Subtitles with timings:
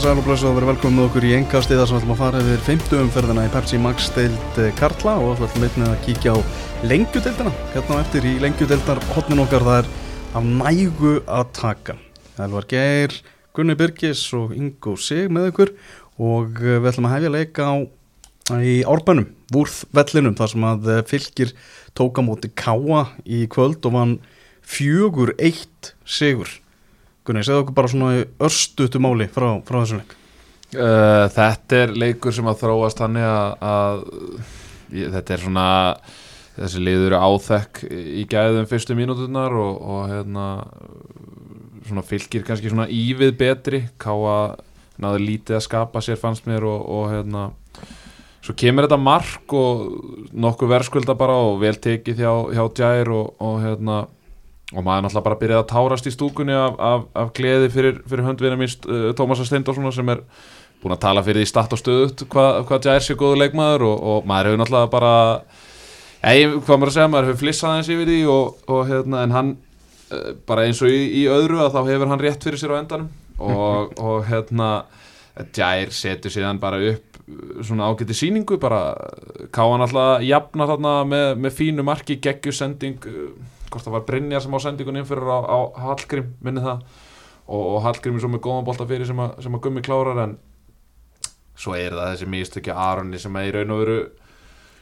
[0.00, 2.60] Komið sæl og verið velkomið með okkur í engast eða sem ætlum að fara yfir
[2.64, 6.38] 50 umferðina í Pepsi Max deild Karla og ætlum einnig að kíkja á
[6.88, 7.52] lengjudeildina.
[7.74, 9.90] Hérna á eftir í lengjudeildar hotnin okkar það er
[10.40, 11.98] af nægu að taka.
[12.40, 13.18] Elvar Geir,
[13.52, 15.74] Gunni Birgis og Ingo Sig með okkur
[16.16, 17.76] og eh, við ætlum að hefja leika á
[18.56, 21.52] í árbænum, Vúrð vellinum þar sem að eh, fylgir
[21.92, 24.18] tóka móti Káa í kvöld og vann
[24.64, 26.56] fjögur eitt sigur
[27.30, 30.16] Gunni, segðu okkur bara svona örstutu máli frá, frá þessum leik.
[30.70, 34.02] Uh, þetta er leikur sem að þróast þannig að,
[34.94, 35.66] ég, þetta er svona
[36.56, 40.48] þessi liður áþekk í gæðum fyrstu mínúturnar og, og hérna
[41.86, 43.84] svona fylgir kannski svona ívið betri.
[44.02, 44.58] Káa
[45.00, 47.46] náðu lítið að skapa sér fannst mér og, og hérna
[48.42, 49.86] svo kemur þetta mark og
[50.34, 54.02] nokkuð verðskulda bara og vel tekið hjá, hjá Djær og, og hérna
[54.70, 58.26] og maður náttúrulega bara byrjaði að tárast í stúkunni af, af, af gleði fyrir, fyrir
[58.28, 60.22] höndvinna mín uh, Tómasa Steindorsson sem er
[60.80, 64.06] búin að tala fyrir því statt og stöðut hvað hva Jair sé góðu leikmaður og,
[64.12, 65.14] og maður hefur náttúrulega bara
[66.22, 69.36] ei, hvað maður að segja, maður hefur flissað eins yfir því og, og hérna en
[69.36, 69.52] hann
[70.14, 72.80] uh, bara eins og í, í öðru að þá hefur hann rétt fyrir sér á
[72.80, 73.12] endanum.
[73.40, 74.72] Og, og hérna
[75.56, 77.06] Jair setur síðan bara upp
[77.62, 78.90] svona ágætti síningu bara
[79.54, 83.06] káðan alltaf jafna þarna með, með fínu marki, geggjusending
[83.70, 86.84] hvort það var Brynjar sem á sendingun innfyrir á, á Hallgrím, minni það
[87.46, 90.22] og, og Hallgrím er svo með góðan bolta fyrir sem að, sem að gummi klárar
[90.24, 90.38] en
[91.60, 94.00] svo er það þessi místökja Aronni sem er í raun og veru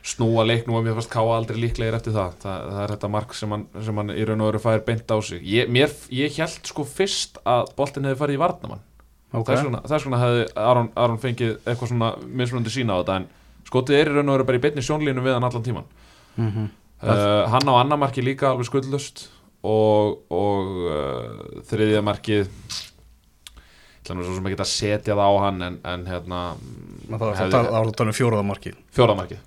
[0.09, 2.37] snúa leiknum og mér fannst Káa aldrei líklegir eftir það.
[2.43, 5.11] það það er þetta mark sem hann, sem hann í raun og veru fær beint
[5.11, 8.85] á sig ég, mér, ég held sko fyrst að boltin hefði farið í varnamann
[9.33, 9.59] okay.
[9.59, 13.29] þess vegna hefði Aron, Aron fengið eitthvað svona mismunandi sína á þetta en
[13.69, 15.89] skotið er í raun og veru bara í beitni sjónlínu við hann allan tíman
[16.37, 16.69] mm -hmm.
[16.99, 19.29] Uh, hann á annar marki líka alveg skuldlust
[19.63, 22.49] og, og uh, þriðja markið
[24.09, 26.41] þannig að svo sem ekki að setja það á hann en, en hérna
[27.07, 29.39] það var að tala um fjóraðamarki fjóraðamarki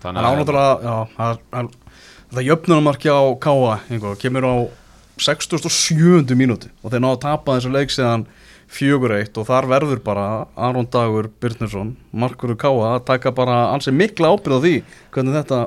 [0.00, 1.64] þannig að ánáttúrulega
[2.30, 3.20] það jöfnunarmarki á
[3.90, 4.54] einhver, kemur á
[5.20, 6.32] 67.
[6.38, 8.24] mínúti og þeir náðu að tapa þessu leik síðan
[8.70, 13.98] fjögur eitt og þar verður bara Aron Dagur Byrninsson Markur Káa að taka bara ansið
[13.98, 14.74] mikla ábyrð á því
[15.10, 15.60] hvernig þetta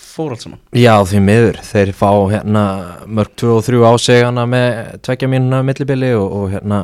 [0.00, 0.62] fór allt saman?
[0.76, 2.64] Já því miður, þeir fá hérna
[3.06, 6.80] mörg 2 og 3 ásegana með tvekja mínuna millibili og, og hérna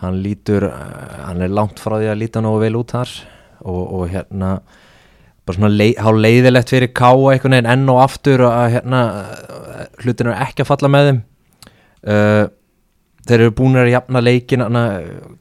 [0.00, 3.10] hann lítur, hann er langt frá því að líta nógu vel út þar
[3.60, 4.54] og, og hérna
[5.44, 9.02] bara svona leið, há leiðilegt fyrir ká eitthvað neginn enn og aftur að hérna
[10.04, 11.20] hlutin er ekki að falla með þeim.
[12.00, 12.44] Uh,
[13.28, 14.64] þeir eru búin að jafna leikin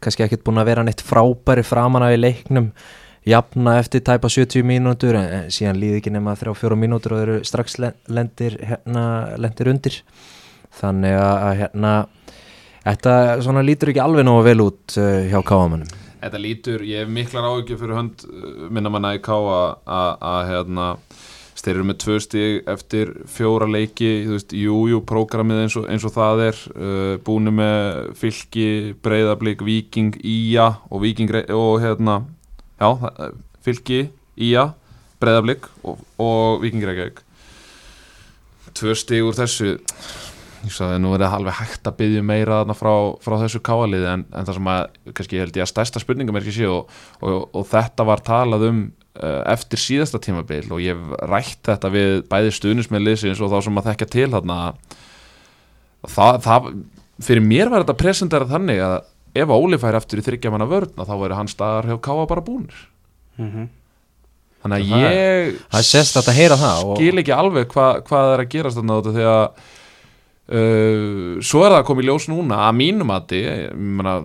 [0.04, 2.72] kannski ekkert búin að vera neitt frábæri framan af í leiknum
[3.28, 7.80] jafna eftir tæpa 70 mínútur en síðan líði ekki nema 3-4 mínútur og eru strax
[7.80, 9.06] lendir, hérna,
[9.38, 10.02] lendir undir.
[10.80, 11.94] Þannig að hérna
[12.86, 17.46] þetta lítur ekki alveg nógu vel út uh, hjá káamannum Þetta lítur, ég hef miklar
[17.48, 18.24] áhugju fyrir hönd
[18.76, 20.88] minna manna í káa að hérna
[21.60, 26.14] þeir eru með tvö stíg eftir fjóra leiki þú veist, jújú, prógramið eins, eins og
[26.16, 28.68] það er uh, búinu með fylki,
[29.04, 32.22] breyðablík, viking, íja og viking og hérna
[32.80, 32.90] já,
[33.66, 34.08] fylki,
[34.40, 34.70] Ía
[35.20, 37.24] Breðablík og, og Vikingrækjavík
[38.78, 39.74] tvö stig úr þessu
[40.64, 44.24] ég sagði nú er það alveg hægt að byggja meira frá, frá þessu káaliði en,
[44.32, 44.82] en það sem að,
[45.18, 46.90] kannski held ég að stærsta spurningum er ekki sé og,
[47.24, 48.82] og, og þetta var talað um
[49.20, 53.92] uh, eftir síðasta tímabil og ég rætt þetta við bæði stuðnismennliðsins og þá sem að
[53.92, 54.60] þekka til þarna.
[56.08, 56.70] Það, það
[57.28, 59.00] fyrir mér var þetta presentera þannig að
[59.38, 62.46] ef Óli fær eftir í þryggja manna vörðna þá verður hans staðar hjá Káa bara
[62.46, 62.78] búnir
[63.38, 63.68] mm -hmm.
[64.64, 68.34] þannig að það ég það er sérst að heyra það skil ekki alveg hva, hvað
[68.34, 69.42] er að gerast þarna þegar
[70.50, 74.16] uh, svo er það að koma í ljós núna að mínum að þið ég meina,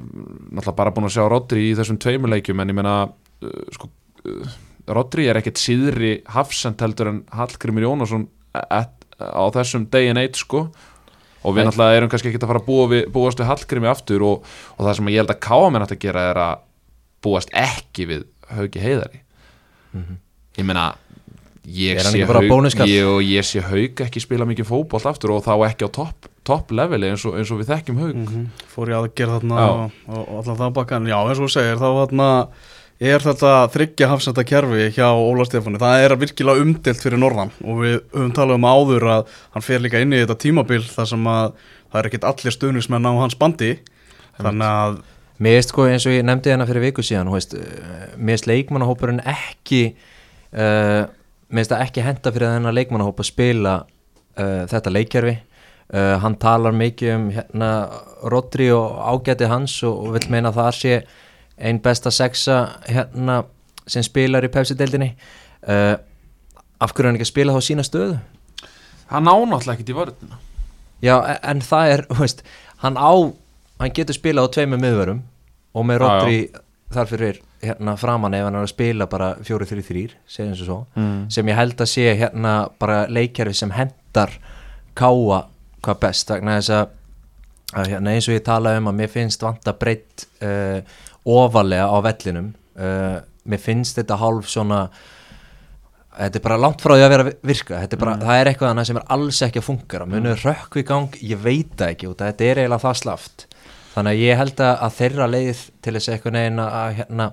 [0.51, 3.91] náttúrulega bara búin að sjá Rodri í þessum tveimuleikjum en ég meina uh, sko,
[4.25, 10.37] uh, Rodri er ekkert síðri hafsend heldur en Hallgrimur Jónasson á þessum day and age
[10.37, 10.69] sko
[11.45, 14.25] og við náttúrulega erum kannski ekki að fara að búa við, búast við Hallgrími aftur
[14.27, 16.67] og, og það sem ég held að Káamenn ætti að gera er að
[17.25, 19.25] búast ekki við Hauki Heiðari.
[19.95, 20.21] Mm -hmm.
[20.59, 20.87] ég meina
[21.65, 22.45] ég sé, haug,
[22.85, 26.71] ég, ég sé Hauk ekki spila mikið fókbólt aftur og þá ekki á topp top
[26.77, 28.15] leveli eins og, eins og við þekkjum Hauk.
[28.15, 28.47] Mm -hmm.
[28.69, 31.81] Fór ég að gera þarna og, og allan það bakkan, já eins og þú segir
[31.81, 32.29] þá þarna
[33.03, 37.81] er þetta þryggja hafsenda kerfi hjá Óla Stefáni, það er virkilega umdelt fyrir Norðan og
[37.83, 41.27] við höfum talað um áður að hann fer líka inn í þetta tímabil þar sem
[41.33, 41.49] að
[41.89, 43.75] það er ekkit allir stuðnismenn á hans bandi.
[44.39, 45.03] Þannig að
[45.43, 47.57] Mér veist sko eins og ég nefndi hérna fyrir viku síðan veist,
[48.15, 49.81] mér veist leikmannahópurinn ekki
[50.55, 51.03] uh,
[51.51, 56.39] mér veist það ekki henda fyrir þennan leikmannahóp að spila uh, þetta leikjörfi uh, hann
[56.39, 57.71] talar mikið um hérna
[58.31, 60.95] Rodri og ágæti hans og, og vil meina að það sé
[61.59, 62.59] ein besta sexa
[62.89, 63.43] hérna
[63.87, 65.11] sem spilar í Pepsi-deildinni
[65.69, 65.97] uh,
[66.81, 68.19] af hverju er hann ekki að spila þá sína stöðu
[69.11, 70.41] Hann ánáttúrulega ekkert í vörðina
[71.05, 72.45] já e- en það er, veist
[72.83, 73.13] hann á,
[73.81, 75.25] hann getur spilað á tveimur miðvörum
[75.75, 76.01] og með.
[76.03, 76.39] Rodri
[76.95, 81.23] þar fyrir hérna framan ef hann er að spila bara 4-3-3 segjum svo svo mm.
[81.33, 84.37] sem ég held að sé hérna bara leikjærfi sem hendar
[84.99, 85.45] káa
[85.85, 86.93] hvað best vegna þess að,
[87.75, 90.81] að hérna, eins og ég tala um að mér finnst vanta breytt uh,
[91.25, 92.53] ofalega á vellinum.
[92.75, 94.87] Uh, mér finnst þetta hálf svona
[96.15, 97.81] þetta er bara langt frá því að vera virka.
[97.81, 100.87] Er bara, það er eitthvað annað sem er alls ekki að fungera munur rökk í
[100.87, 103.47] gang, ég veit það ekki þetta er eiginlega það slaft.
[103.95, 107.29] Þannig að ég held að, þeirra leið til þess eitthvað neginn að hérna,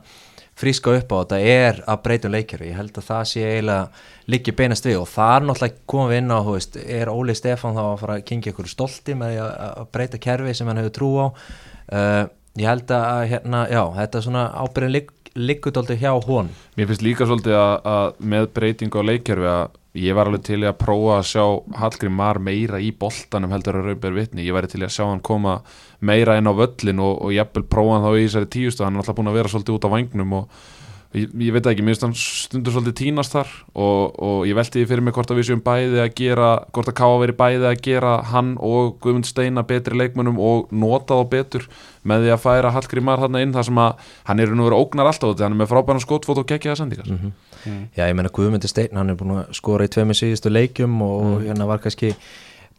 [0.61, 4.53] fríska upp á þetta er að breytum leikjari ég held að það sé eiginlega líki
[4.57, 4.99] beinast við.
[5.01, 8.19] Og það er náttúrulega komum við inn á veist, er Óli Stefán þá að fara
[8.19, 11.27] að kingja ykkur stolti með að breyta kerfi sem hann hefur trú á.
[11.91, 12.23] Uh,
[12.59, 17.27] ég held að hérna, já, þetta svona ábyrðin ligg, liggudóldi hjá hon Mér finnst líka
[17.27, 21.29] svolítið að, að með breytingu á leikjörfi að ég var alveg til að prófa að
[21.31, 21.45] sjá
[21.81, 25.23] Hallgrim Mar meira í boltanum heldur að Rauber vitni, ég væri til að sjá hann
[25.23, 25.57] koma
[25.99, 29.03] meira inn á völlin og, og jafnvel prófa hann þá í þessari tíustu, hann er
[29.03, 30.61] alltaf búin að vera svolítið út á vangnum og
[31.17, 34.79] ég, ég veit ekki, mér finnst hann stundur svolítið tínast þar og, og ég velti
[34.79, 37.67] því fyrir mig hvort að við séum bæði að gera, hvort að Káa veri bæði
[37.69, 41.67] að gera hann og Guðmund Steina betri leikmönnum og nota þá betur
[42.07, 44.85] með því að færa Hallgrim Mar þarna inn þar sem að hann er nú verið
[44.85, 47.11] ógnar alltaf út, hann er með frábæran skotfót og geggjaða sendingar.
[47.97, 51.43] Já, ég meina Guðmundur Steinn, hann er búin að skora í tveimur síðustu leikjum og
[51.43, 52.15] hérna var kannski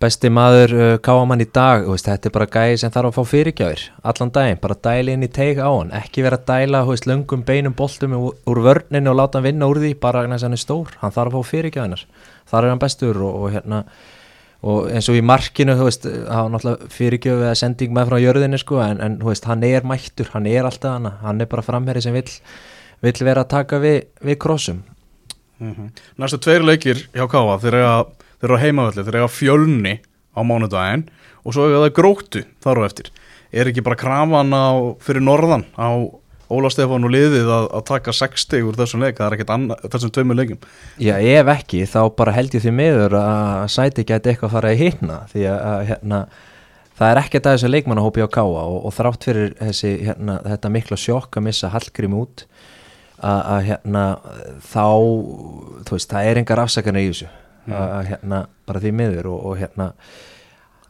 [0.02, 3.30] besti maður uh, káamann í dag, veist, þetta er bara gæði sem þarf að fá
[3.32, 7.06] fyrirgjafir allan daginn, bara dæli inn í teig á hann, ekki vera að dæla, veist,
[7.10, 10.58] löngum beinum boltum úr, úr vörninu og láta hann vinna úr því bara að hann
[10.58, 12.04] er stór, hann þarf að fá fyrirgjafinar
[12.50, 13.84] þar er hann bestur og, og hérna
[14.62, 18.18] og eins og í markinu, þú veist það var náttúrulega fyrirgjöf eða sending með frá
[18.22, 21.64] jörðinu sko, en, en veist, hann er mættur hann er alltaf hann, hann er bara
[21.66, 22.30] framherri sem vill
[23.02, 24.82] vill vera að taka við, við krossum.
[26.18, 28.12] Næstu tveir leikir hjá Káa að,
[28.42, 29.94] þeir eru að heimavalli, þeir eru að fjölni
[30.34, 31.04] á mánudaginn
[31.46, 33.12] og svo er það gróttu þar á eftir.
[33.52, 36.10] Er ekki bara krafan á, fyrir norðan á
[36.52, 39.76] Óla Stefán og liðið að, að taka 60 úr þessum leik, það er ekkert anna,
[39.86, 40.64] þessum tveimur leikum
[41.00, 44.72] Já, ef ekki, þá bara held ég því miður að sæti gæti eitthvað að fara
[44.74, 46.20] í hitna því að, að hérna,
[46.98, 50.72] það er ekkert að þessu leikmannahópi á Káa og, og þrátt fyrir þessi, hérna, þetta
[50.76, 52.44] mikla sjokk að missa Hallgrim út
[53.22, 54.04] að, að hérna,
[54.74, 54.84] þá
[55.88, 57.32] þú veist, það er engar afsakarnir í þessu
[57.68, 59.88] að, að hérna, bara því miður og, og hérna,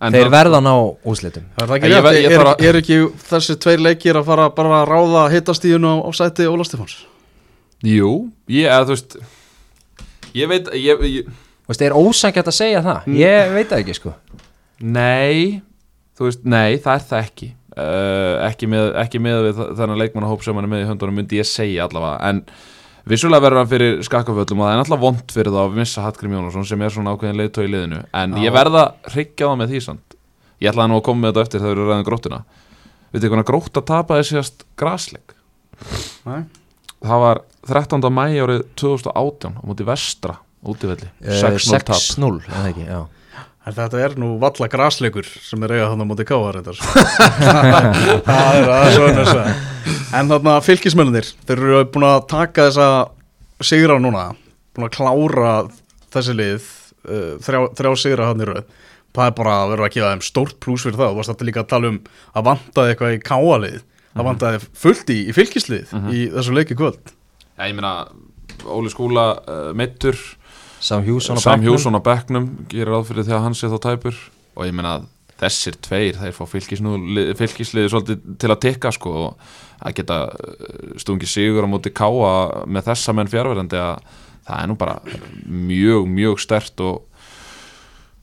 [0.03, 0.73] En þeir það- verða að ná
[1.13, 2.97] úslitum Er það ekki Ég ég Er, bara- er ekki
[3.29, 6.97] þessi tveir leikir að fara bara að ráða hittastíðun á, á sæti Óla Stefáns?
[7.87, 9.17] Jú, ég, eða þú veist
[10.35, 11.27] Ég veit, ég, ég
[11.63, 13.05] Þú veist, er ósækjart að segja það?
[13.15, 14.13] Ég veit það ekki, sko.
[14.83, 15.63] Nei,
[16.19, 17.49] þú veist, nei, það er það ekki.
[17.73, 21.39] Uh, ekki, með, ekki með við þennan leikmannahóp sem hann er með í höndunum myndi
[21.39, 22.43] ég segja allavega, en
[23.09, 26.35] vissulega verður hann fyrir skakkaföllum og það er náttúrulega vond fyrir það að missa Hallgrim
[26.37, 29.81] Jónasson sem er svona ákveðin leiðtói í liðinu, en ég verða hryggja það með því
[29.87, 30.17] samt,
[30.63, 32.43] ég ætlaði nú að koma með þetta eftir þegar við ræðin gróttina.
[33.13, 35.35] Veitir hvernig grótt að tapa þessi sérst grasleik?
[36.29, 36.45] Nei.
[37.03, 38.07] það var 13.
[38.15, 41.99] mæ árið 2018 á móti vestra útivelli, Eh, 6-0 tap
[43.63, 46.11] 6-0, eða ekki, já En þetta er nú valla grasleikur sem er eiga þannig á
[46.11, 46.79] móti káa reyndar
[48.29, 52.89] Það er að svona þess að En þarna fylgismennir þeir eru búin að taka þessa
[53.63, 54.33] sigra núna,
[54.75, 55.53] búin að klára
[56.13, 56.67] þessi lið
[57.07, 58.67] uh, þrjá, þrjá sigra hann í rauð
[59.13, 61.11] það er bara að vera að gefa þeim stórt plús fyrir það.
[61.13, 61.99] Og varst þetta líka að tala um
[62.33, 63.81] að vantaði eitthvað í káalið
[64.13, 67.13] það vantaði fullt í, í fylgislið í þessu leiki kvöld.
[67.57, 68.09] Já, ég meina,
[68.69, 70.17] Óli Skúla uh, meittur
[70.83, 72.49] Sam Hjússon á bekknum.
[72.71, 74.19] Gerir ráð fyrir því að hann sé þá tæpur.
[74.59, 74.99] Og ég meina
[75.43, 79.47] þessir tveir þeir fá fylgisliði fylgisliði svolítið til að tikka sko og
[79.83, 84.05] að geta uh, stungi sigur á móti káa með þessa menn fjárverðandi að
[84.43, 84.99] það er nú bara
[85.47, 87.03] mjög, mjög stert og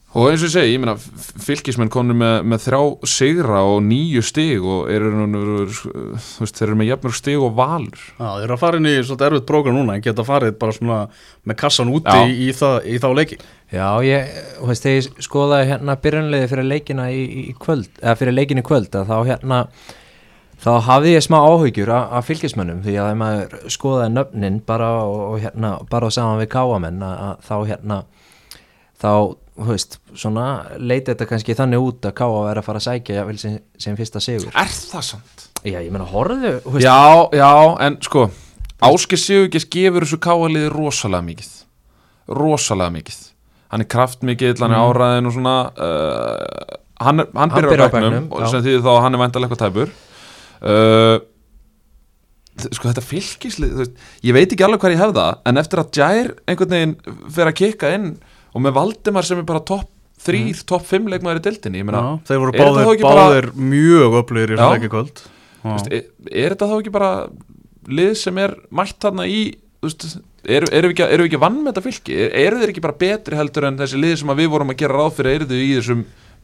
[0.10, 0.96] og eins og ég segi, ég meina
[1.46, 2.80] fylgismenn konur með, með þrjá
[3.12, 5.12] sigra og nýju stig og eru,
[5.70, 8.01] þú veist, þeir eru með jafnmörg stig og valur.
[8.16, 10.75] Já, þeir eru að fara inn í svolítið erfitt prógram núna en geta farið bara
[10.80, 11.00] svona
[11.46, 13.39] með kassan úti í, í, það, í þá leiki.
[13.70, 18.16] Já, ég, þú veist, þegar ég skoðaði hérna byrjunliði fyrir leikina í, í kvöld, eða
[18.18, 19.60] fyrir leikin í kvöld, að þá hérna,
[20.63, 25.20] þá hafði ég smá áhugjur af, fylgismönnum, því að þegar maður skoðaði nöfnin bara og,
[25.28, 28.00] og hérna, bara saman við káamenn, að, að þá hérna,
[28.98, 29.12] þá,
[29.60, 30.46] þú veist, svona
[30.80, 33.98] leiti þetta kannski þannig út að káa er að fara að sækja jafnvel sem, sem
[34.00, 34.51] fyrsta sigur.
[34.56, 35.48] Er það samt?
[35.68, 37.00] Já, ég meina, horfðu, þú veist, Já,
[37.36, 37.50] já,
[37.88, 38.30] en sko
[38.88, 41.50] Ásker Sigurgis gefur þessu káaliði rosalega mikið.
[42.39, 43.18] Rosalega mikið.
[43.74, 48.30] Hann er kraftmikill, hann er áræðin og svona uh, hann, er- hann byrjar á bekknum,
[48.32, 49.92] og sem þýðir þá hann er væntalega eitthvað tæpur.
[50.63, 51.20] Uh,
[52.60, 55.80] sko þetta fylgislið þú veist, ég veit ekki alveg hvað ég hef það en eftir
[55.84, 56.96] að Jær einhvern veginn
[57.36, 58.08] fer að kikka inn
[58.53, 59.89] og með Valdimar sem er bara topp
[60.20, 61.44] þrýr, topp fimm leikmaður í
[62.03, 64.60] Já, þeir voru er báðir, ekki bara- báðir mjög öflugir í Já.
[64.60, 65.22] þessu leiki kvöld.
[65.60, 67.12] Þú veist, er, er þetta þá ekki bara
[68.00, 69.39] lið sem er mætt þarna í
[70.50, 72.98] eru er við ekki, við ekki vann með þetta fylgi er, eru þeir ekki bara
[73.00, 75.72] betri heldur en þessi lið sem við vorum að gera ráð fyrir eru þau í
[75.79, 76.03] þessum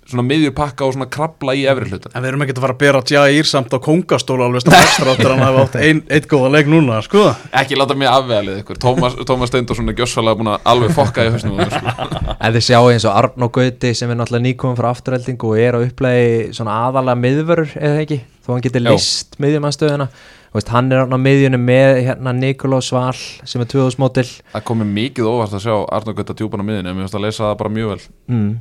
[0.09, 2.75] svona miðjur pakka og svona krabla í efri hlutan En við erum ekkert að fara
[2.75, 6.51] að bera Jair samt á kóngastóla alveg strax áttur hann hafa átt ein, eitt góða
[6.55, 7.23] leik núna, sko.
[7.55, 8.79] Ekki láta mig afvegalið ykkur.
[8.81, 12.35] Tómas, Steindorsson er gjössalega búin að alveg fokka í mér, sko.
[12.35, 15.77] En þið sjáu eins og Arnó Gauti sem er náttúrulega nýkominn frá afturhelding og er
[15.77, 20.09] á upplæði svona aðalega miðvörur eða ekki, þó hann getur list miðjumannstöðuna,
[20.55, 24.93] veist, hann er á miðjunum með hérna Nikolás Val sem er 2000 mótil það komið
[24.99, 27.59] mikið óvart að sjá Arnur Gutta djúpan á miðinu en mér finnst að lesa það
[27.63, 28.01] bara mjög vel.
[28.31, 28.53] Mm.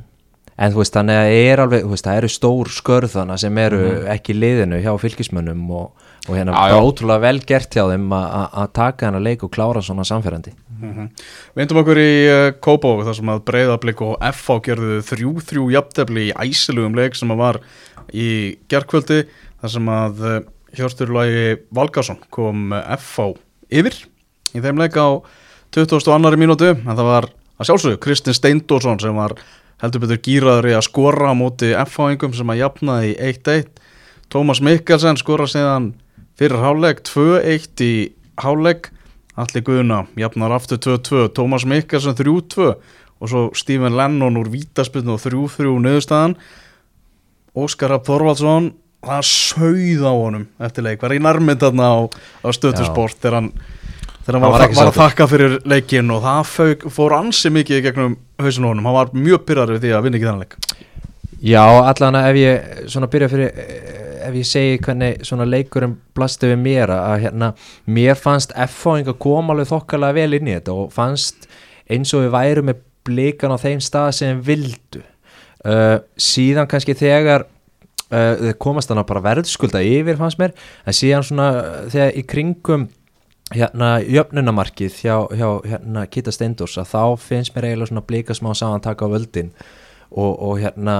[0.57, 3.81] En þú veist, þannig að er alveg, veist, það eru stór skörðana sem eru
[4.13, 8.71] ekki í liðinu hjá fylgismönnum og, og hérna bara ótrúlega vel gert hjá þeim að-
[8.77, 13.29] taka hennar leik og klára svona samferðandi Við endum okkur í uh, Kópavók þar sem
[13.31, 17.59] að Breiðablík og FH gerðu þrjú þrjú jafntefli í æsilugum leik sem að var
[18.11, 18.27] í
[18.69, 19.21] gerkvöldi
[19.61, 20.35] þar sem að uh,
[20.75, 23.29] Hjörstur Lagi Valgarsson kom FH
[23.71, 23.95] yfir
[24.51, 25.07] í þeim leik á
[25.75, 26.35] 22.
[26.39, 26.73] mínútu.
[26.75, 29.37] En það var að sjálfsögðu Kristinn Steindórsson sem var
[29.83, 33.83] heldur betur gýraður í að skora á móti FH-ingum sem að jafnaði í 1-1
[34.31, 35.91] Tómas Mikkelsen skora síðan
[36.39, 37.93] fyrir hálfleik 2-1 í
[38.41, 38.91] hálfleik.
[39.35, 42.69] Alli Guðna jafnar aftur 2-2 Tómas Mikkelsen 3-2
[43.19, 46.35] og svo Stephen Lennon úr vítaspilnu og 3-3 niðurstaðan.
[47.55, 48.73] Óskar Rapp Þorvaldsson
[49.05, 51.97] það sauð á honum eftir leik var í nærmynd þarna á,
[52.43, 53.51] á stöðtusport þegar hann
[54.25, 57.51] þegar hann Hann var, var var, að þakka fyrir leikin og það fauk, fór ansi
[57.53, 60.45] mikið gegnum hausinu á honum, hann var mjög pyrrar við því að vinna ekki þannig
[60.45, 60.75] leik.
[61.45, 66.49] Já, allan ef ég svona byrja fyrir eh, ef ég segi hvernig svona leikurinn blasti
[66.49, 67.51] við mér að hérna
[67.85, 71.45] mér fannst F-fáing að koma alveg þokkalega vel inn í þetta og fannst
[71.91, 75.03] eins og við værum með blikan á þeim stað sem vildu.
[75.65, 80.53] Uh, síðan kannski þegar uh, komast þannig bara verðskulda yfir fannst mér
[80.85, 81.47] en síðan svona
[81.93, 82.89] þegar í kringum
[83.53, 88.53] hérna jöfnunamarkið hjá, hjá hérna Kita Steindors að þá finnst mér eiginlega svona blika smá
[88.57, 89.51] saman taka á völdin
[90.09, 90.95] og, og hérna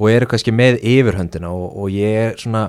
[0.00, 2.66] og eru kannski með yfirhöndina og, og ég er svona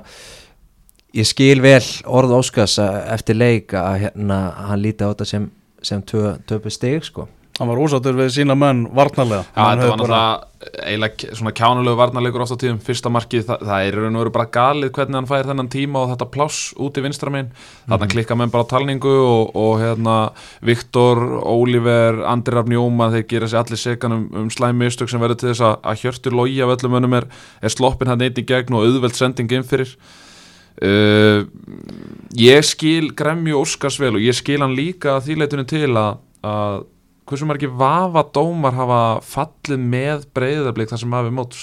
[1.12, 4.40] ég skil vel orð Óskars að- eftir leik að hérna
[4.70, 5.50] hann líti á þetta sem,
[5.84, 7.28] sem töpu stig sko
[7.58, 9.44] hann var ósáttur við sína menn varnarlega.
[9.52, 13.86] Já, þetta var náttúrulega eiginlega svona kjánulegu varnarleikur oft á tíðum fyrsta markið, það, það
[13.86, 17.00] er raun og veru bara galið hvernig hann fær þennan tíma og þetta pláss út
[17.00, 17.50] í vinstra minn,
[17.90, 20.16] þarna klikka menn bara á talningu og, og hérna
[20.64, 25.42] Viktor, Óliver, Andri Rafn Jóma þeir gera sér allir segan um, um slæmistök sem verður
[25.42, 27.28] til þess að, að hjörtur logi af öllum önum er,
[27.60, 29.92] er sloppin hann eitt í gegn og auðveld sending inn fyrir.
[30.82, 31.44] Uh,
[32.38, 36.22] ég skil Gremju Óskars vel og ég skil hann líka að því leitunum til að,
[36.48, 36.84] að
[37.32, 41.62] hversu margir vafa dómar hafa fallið með breyðablík þar sem hafi móts?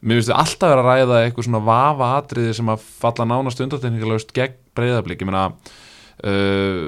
[0.00, 3.62] Mér finnst þið alltaf vera að ræða eitthvað svona vafa atriði sem að falla nánast
[3.64, 6.80] undartekningalöst gegn breyðablík ég meina uh,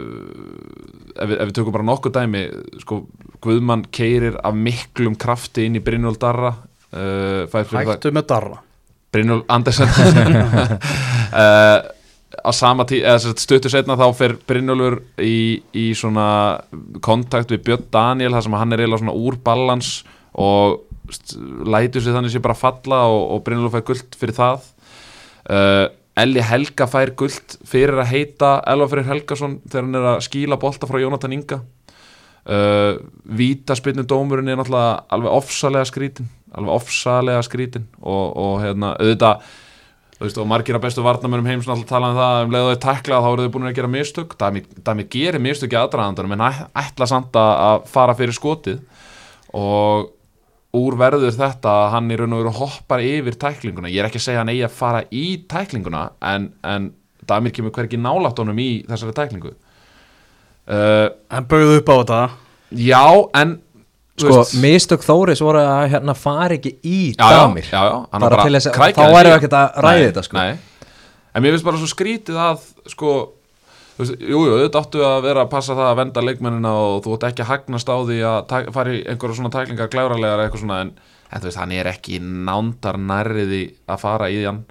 [1.17, 2.45] ef, við, ef við tökum bara nokkuð dæmi
[2.85, 3.03] sko,
[3.45, 6.55] Guðmann keirir af miklum krafti inn í Brynjólf Darra
[6.93, 8.63] uh, hættu með darra.
[9.13, 9.89] Brynjólf Andersen.
[11.29, 11.85] Uh,
[12.45, 16.29] á sama tíð, eða stuttur setna þá fer Brynjólfur í, í svona
[17.05, 19.93] kontakt við Björn Daniel þar sem hann er eiginlega svona úr balans
[20.39, 20.85] og
[21.69, 24.69] lætur sér þannig sér bara falla og, og Brynjólfur fær guld fyrir það.
[25.49, 25.87] Uh,
[26.19, 30.59] Elli Helga fær guld fyrir að heita Elva Freyr Helgason þegar hann er að skíla
[30.61, 31.63] bolta frá Jónatan Inga.
[32.49, 32.99] Uh,
[33.39, 39.49] Vítaspinnu dómurinn er náttúrulega alveg ofsalega skrítin alveg ofsalega skrítin og, og hérna, auðvitað
[40.19, 43.29] veist, og margir af bestu varnamönum heims tala um það, um leiðu þau tækla þá
[43.31, 46.47] eru þau búin að gera mistök, Dæmi, Dæmi gerir mistök í aðdraðandanum en
[46.83, 48.81] ætla samt að fara fyrir skotið.
[49.57, 50.11] Og
[50.79, 54.21] úr verður þetta að hann í raun og veru hoppar yfir tæklinguna, ég er ekki
[54.21, 56.93] að segja hann eigi að fara í tæklinguna en, en
[57.29, 59.51] Damir kemur hvergi nálætt honum í þessari tæklingu.
[60.69, 62.21] Uh, en bauð upp á þetta.
[62.77, 63.05] Já,
[63.41, 63.59] en
[64.23, 67.65] sko, mistök Þóris voru að hérna fara ekki í damir.
[67.71, 70.37] já, já, hann Bara til þess að- þá í- ekkert að ræða Nei, þetta, sko.
[70.37, 70.59] nei.
[71.35, 72.59] en mér finnst bara svo skrítið að
[72.95, 73.13] sko,
[73.99, 77.03] þú veist, jú, jú, þetta áttu að vera að passa það að venda leikmennina og
[77.05, 80.63] þú ætti ekki að hagnast á því að fara í einhverja svona tæklingar glæralegar eitthvað
[80.65, 80.93] svona en,
[81.33, 84.63] en þú veist, hann er ekki nándar nærriði að fara í hann.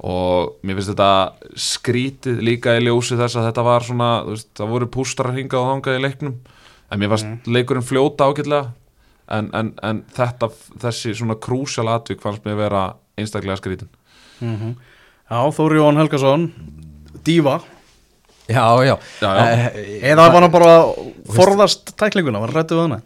[0.00, 4.48] Og mér finnst þetta skrítið líka í ljósi þess að þetta var svona, þú veist,
[4.56, 6.34] það voru pústrar hingað og þangað í leiknum.
[6.90, 8.70] En mér fannst leikurinn fljóta ágætlega
[9.30, 10.48] en, en, en þetta,
[10.82, 12.84] þessi svona krúsjál atvik fannst mér vera
[13.20, 13.90] einstaklega skrítin
[14.40, 16.48] Já, Þóri Jón Helgason
[17.24, 17.60] Díva.
[18.50, 19.42] Já, já, Já, já.
[19.76, 20.72] Eh, Eða var hann bara
[21.36, 23.00] forðast tæklinguna, var hann rættu við hana?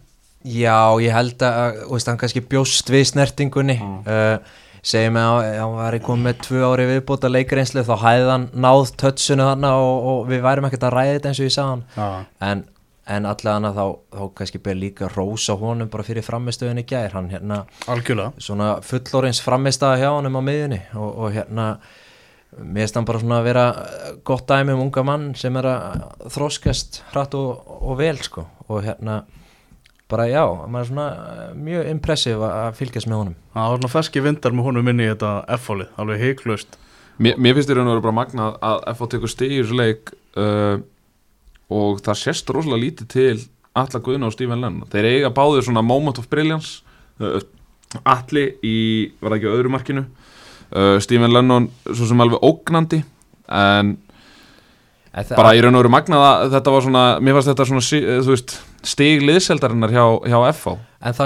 [0.45, 3.77] Já, ég held að, þú veist, hann kannski bjóst við snertingunni.
[4.05, 4.39] Uh,
[4.85, 9.47] segjum að hann var komið með tvö ári viðbóta leikreinslu þá hæði hann náð tötsunu
[9.51, 11.85] þarna og, og við værum ekkert að ræða þetta eins og ég sagði hann.
[11.97, 12.09] Já.
[12.51, 12.65] en,
[13.11, 13.85] en allavega þá,
[14.15, 17.13] þá kannski ber líka rósa honum bara fyrir framistöðunni gær.
[17.17, 18.33] Hann hérna Algjörlega.
[18.39, 21.69] svona fullorins framistaða hjá honum á miðjunni og, og hérna
[22.55, 23.65] mér finnst hann bara svona að vera
[24.25, 28.47] gott dæmi um unga mann sem er að þróskast hratt og, og vel sko.
[28.69, 29.25] Og hérna
[30.09, 33.37] bara já, maður er svona mjög impressiv að að fylgjast með honum.
[33.55, 36.81] Það var svona ferski vindar með honum inn í þetta F-fólið, alveg heiklust
[37.23, 39.77] Mér, mér finnst í raun og veru bara magnað að FH tekur stig í þessu
[39.79, 40.81] leik uh,
[41.75, 43.37] og það sést rosalega lítið til
[43.75, 44.89] Alla Guðna og Stephen Lennon.
[44.93, 46.85] Þeir eiga báður svona moment of brilliance
[47.19, 47.41] uh,
[48.11, 48.77] Alli í,
[49.21, 50.05] var það ekki á öðru markinu?
[50.75, 53.03] Uh, Stephen Lennon svo sem alveg ógnandi
[53.51, 53.97] en
[55.37, 58.21] bara í raun og veru magnað að þetta var svona mér fannst þetta svona eh,
[58.25, 58.55] þú veist,
[58.85, 60.39] stig liðseldarinnar hjá, hjá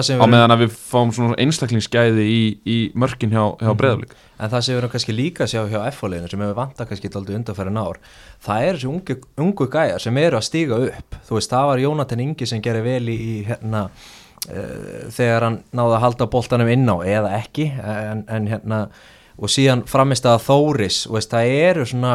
[0.05, 3.79] sem á við meðan að við fáum svona einstaklingsgæði í, í mörkin hjá, hjá Mhm.
[3.81, 6.89] Breiðablík En það sem við erum kannski líka að sjá hjá F-fóliðinu sem hefur vantað
[6.93, 7.99] kannski aldrei undanfæri ár
[8.45, 11.19] það er þessi ungu, ungu gæjar sem eru að stíga upp.
[11.27, 15.61] Þú veist, það var Jónatan Ingi sem gerir vel í, í hérna uh, þegar hann
[15.75, 18.81] náði að halda boltanum inn á eða ekki en, en hérna
[19.39, 22.15] og síðan framist að Þóris veist, það eru svona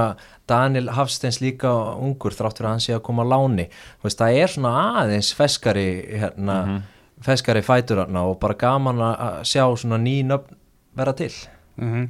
[0.50, 3.70] Daniel Hafsteins líka ungur þrátt fyrir að hann sé að koma á láni.
[4.02, 5.88] Þú veist, það er svona aðeins feskari
[6.20, 6.58] hérna,
[7.24, 10.60] feskari fætur hérna og bara gaman að sjá svona nýnöfn
[11.00, 11.32] vera til.
[11.78, 12.08] Mm -hmm.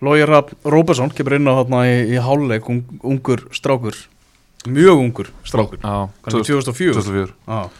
[0.00, 3.94] Lógi Rapp Róbersson kemur inn á þarna í, í háluleik un, ungur strákur.
[4.66, 5.78] Mjög ungur strákur.
[5.82, 6.92] Já, Hvernig, 2004?
[6.94, 7.70] 2004 Já.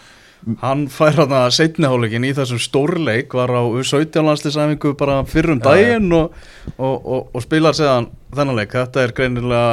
[0.62, 6.12] Hann fær hérna setni háluleikin í þessum stórleik var á 17 landslisæfingu bara fyrrum daginn
[6.15, 6.36] og,
[6.76, 8.76] og, og, og spilar séðan þennan leik.
[8.76, 9.71] Þetta er greinilega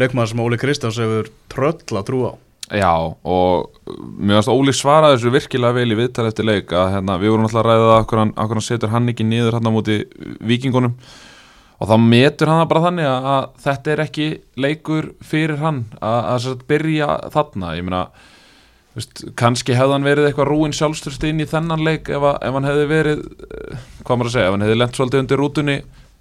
[0.00, 2.34] leikmaður sem Óli Kristjáns hefur tröll að trúa á.
[2.66, 3.70] Já, og
[4.18, 7.46] mér finnst Óli svara þessu virkilega vel í viðtal eftir leik að hérna, við vorum
[7.46, 9.98] alltaf að ræða okkur hann, okkur hann setur hann ekki niður hann á móti
[10.42, 10.96] vikingunum
[11.76, 14.26] og þá metur hann bara þannig að, að þetta er ekki
[14.58, 17.76] leikur fyrir hann að, að sagt byrja þarna.
[17.78, 18.02] Ég meina,
[18.96, 22.58] veist, kannski hefði hann verið eitthvað rúin sjálfstyrst inn í þennan leik ef, að, ef
[22.58, 25.76] hann hefði verið eh, hvað maður að segja, ef hann hefði lent svolítið undir rútunni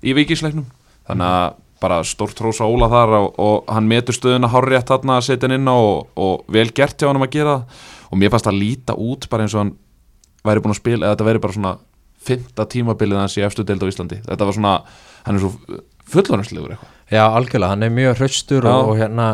[0.06, 0.68] í vikisleiknum
[1.10, 5.20] þannig að bara stórt hrós á Óla þar og, og hann metur stöðuna hárrétt þarna
[5.20, 7.58] að setja hann inn á og, og vel gert hjá hann að gera
[8.10, 9.76] og mér fannst að líta út bara eins og hann
[10.46, 11.74] væri búin að spila eða þetta væri bara svona
[12.26, 14.22] fymta tímabilið hans í efstu deild á Íslandi.
[14.26, 14.74] Þetta var svona,
[15.28, 15.82] hann er svo
[16.14, 16.96] fullorðanslegur eitthvað.
[17.14, 19.28] Já, algjörlega, hann er mjög hraustur og, og hérna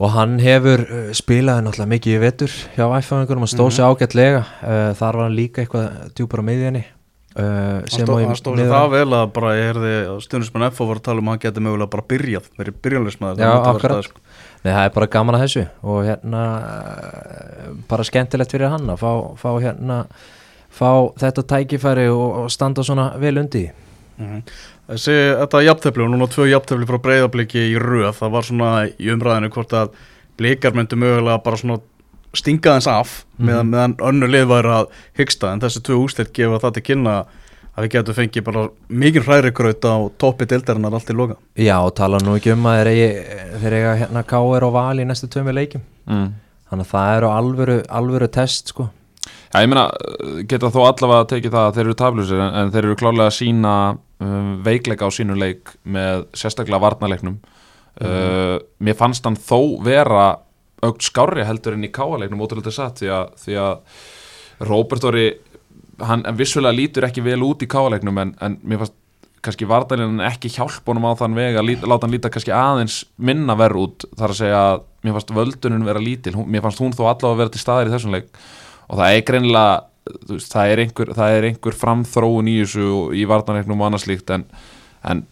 [0.00, 4.42] og hann hefur uh, spilaði náttúrulega mikið í vetur hjá æfæðingunum og stóð sér ágætlega.
[4.62, 6.84] Uh, þar var hann líka eitthvað djúpar á miðjunni.
[7.34, 7.90] Uh, Hann
[8.38, 11.30] stóð sér það vel að bara ég heyrði að stundismenn F var að tala um
[11.30, 14.10] að hann geti mögulega bara byrjað verið byrjanleismæður akkurat.
[14.64, 15.64] Nei, það er bara gaman að þessu.
[15.82, 16.42] Og hérna
[17.90, 19.98] bara skemmtilegt fyrir hann að fá, fá hérna
[20.74, 23.66] fá þetta tækifæri og, og standa svona vel undi
[24.14, 24.42] Mhm.
[24.84, 29.08] Þessi, þetta jafntefli og núna tvö jafntefli frá breyðabliki í röð það var svona í
[29.14, 29.94] umræðinu hvort að
[30.36, 31.78] blikar myndu mögulega bara svona
[32.36, 36.60] stinga þess af meðan, meðan önnu lið væri að hyggsta en þessi tvö úslit gefa
[36.62, 37.14] það til kynna
[37.74, 38.64] að við getum fengið bara
[39.02, 42.90] mikið hrærikraut á toppi deildarinnar allt í loka Já, og tala nú ekki um að
[43.62, 44.66] þeir eiga hérna K.R.
[44.68, 46.28] og Val í næstu tömi leikjum mm.
[46.70, 48.90] þannig að það eru alvöru, alvöru test sko
[49.54, 49.84] Já, ég meina,
[50.50, 53.36] geta þó allavega tekið það að þeir eru taflusir en, en þeir eru klálega að
[53.36, 57.36] sína um, veikleika á sínu leik með sérstaklega varnarleiknum.
[58.02, 60.24] Uh, Mér fannst hann þó vera
[60.82, 65.28] aukt skárri heldur en í káaleiknum ótrúlega satt því að, því að Róbert Orri,
[66.02, 68.98] hann vissulega lítur ekki vel út í káaleiknum en, en mér fannst
[69.44, 73.02] kannski varnarleikin ekki hjálp honum á þann veg að líta, láta hann líta kannski aðeins
[73.22, 76.80] minna verð út þar að segja að mér fannst völdunum vera lítil, hún, mér fannst
[76.82, 78.30] hún þó allavega vera til staðir í þessum leik
[78.88, 79.74] og það er greinilega
[80.28, 84.04] veist, það, er einhver, það er einhver framþróun í þessu og í varnarleiknum og annað
[84.04, 84.44] slíkt en,
[85.08, 85.24] en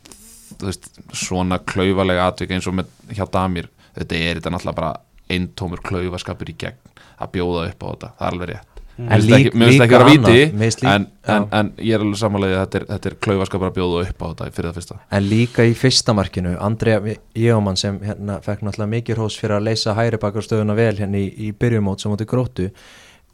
[0.62, 4.92] veist, svona klaufalega atvik eins og með hjá Damir þetta er þetta náttúrulega bara
[5.32, 6.78] eintómur klaufaskapur í gegn
[7.22, 8.68] að bjóða upp á þetta, það er alveg rétt.
[8.92, 12.64] En Mér finnst ekki- líka vera líka- en, en, en ég er alveg samanlega að
[12.66, 14.96] þetta er, þetta er klaufaskapur að bjóða upp á þetta fyrir það fyrsta.
[15.16, 17.00] En líka í fyrsta markinu, Andrea
[17.38, 21.30] Jómann sem hérna fekk náttúrulega mikið hrós fyrir að leysa hæri bakarstöðuna vel hérna í,
[21.48, 22.68] í byrjumót sem átti gróttu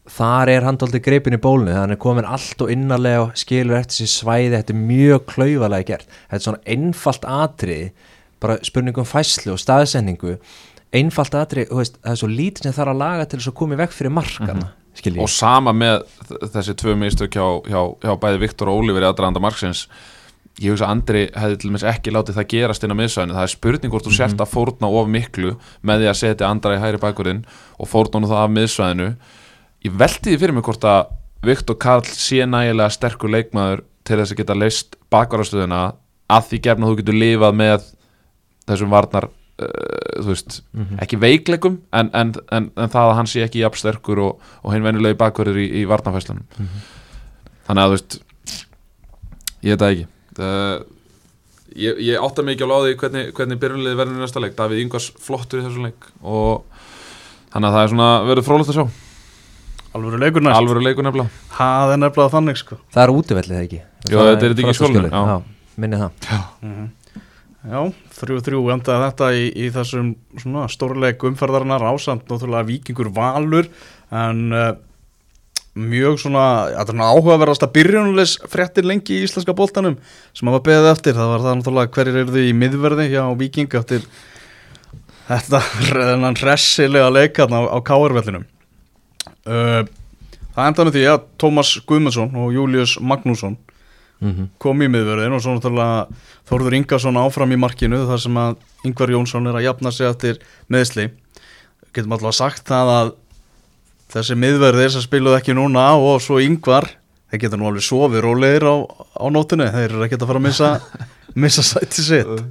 [0.08, 3.78] þar er hann aldrei greipin í bólnu þannig er komin allt og innarlega og skilur
[3.78, 6.16] eftir sér svæði, þetta er mjög klaufalega gert.
[6.30, 8.08] Þetta er svona einfalt atrið
[8.42, 10.36] bara spurningum fæslu og staðsendingu
[10.96, 13.80] einfalt atrið, það er svo lítið sem þarf að laga til þess að koma í
[13.82, 14.68] vekk fyrir markana mm
[15.02, 15.20] -hmm.
[15.22, 16.04] og sama með
[16.54, 19.88] þessi tvö mistök hjá, hjá, hjá bæði Viktor og Oliver í aðdraðanda marksins.
[20.58, 23.42] Ég hugsa að Andri hefði til dæmis ekki látið það gerast inn á miðsvæðinu, það
[23.42, 26.80] er spurning hvort þú sért að fórna of miklu með því að setja Andra í
[26.80, 27.44] hæri bakurinn
[27.78, 29.14] og fórna honum það af miðsvæðinu
[29.86, 31.14] ég velti því fyrir mig hvort að
[31.46, 35.82] Viktor Karl sé nægilega sterkur leikmaður til þess að geta leist bakvarastöðuna
[36.28, 37.88] að því gefna þú getur lifað með
[38.68, 40.60] þessum varnar uh, þú veist,
[41.00, 44.74] ekki veikleikum en, en, en, en það að hann sé ekki jafn sterkur og, og
[44.74, 46.44] hinn venjulegi bakverður í, í varnarfæslunum
[47.68, 48.18] þannig að þú veist
[49.62, 50.06] ég veit það ekki.
[50.38, 50.86] Það,
[51.78, 54.56] ég, ég átta alveg á því hvernig, hvernig byrjunliði verður næsta leik.
[54.58, 56.64] Davíð Ingvars flottur í þessum leik og
[57.52, 59.07] þannig að það er svona verður frólægt að sjá
[59.96, 60.58] Alvöru leikur næst.
[60.58, 61.42] Alvöru leikur nefnilega.
[61.54, 62.78] Það er nefnilega þannig sko.
[62.94, 63.80] Það er útivellið það ekki?
[64.04, 65.12] Það þetta er þetta ekki í.
[65.12, 65.36] Já,
[65.78, 66.88] minni það.
[67.68, 67.80] Já,
[68.14, 73.66] þrjú þrjú endaði þetta í, í þessum svona stórleik umferðarinnar ásamt náttúrulega vikingur valur
[74.14, 74.68] en uh,
[75.78, 79.98] mjög svona, þetta er svona áhugaverðasta byrjunulegs fréttir lengi í íslenska boltanum
[80.32, 83.76] sem hafa beðið eftir, það var það náttúrulega hverjir eru þið í miðverði hjá viking
[83.82, 84.06] eftir
[85.28, 88.46] þetta þennan hressilega leikarn á, á káarvellinum
[89.48, 93.56] Það endaði því að Tómas Guðmundsson og Július Magnússon
[94.18, 94.48] Mhm.
[94.58, 96.08] kom í miðverðin og svo náttúrulega
[96.50, 98.56] Þórður Ingarsson áfram í markinu þar sem að
[98.88, 101.04] Ingvar Jónsson er að jafna sig eftir meðsli
[101.94, 103.12] getum alltaf sagt það að
[104.10, 106.88] þessi miðverðir sem spiluðu ekki núna og svo Ingvar
[107.30, 108.74] þeir geta nú alveg sofið rólegir á,
[109.22, 110.72] á nótunni þeir eru ekki að fara að missa,
[111.46, 112.44] missa sæti sitt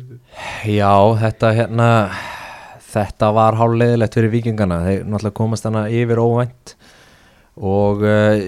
[0.72, 1.90] Já, þetta hérna
[2.98, 6.74] þetta var hálfleðilegt fyrir vikingana þeir náttúrulega komast hana yfir óvænt.
[7.58, 8.42] Og uh,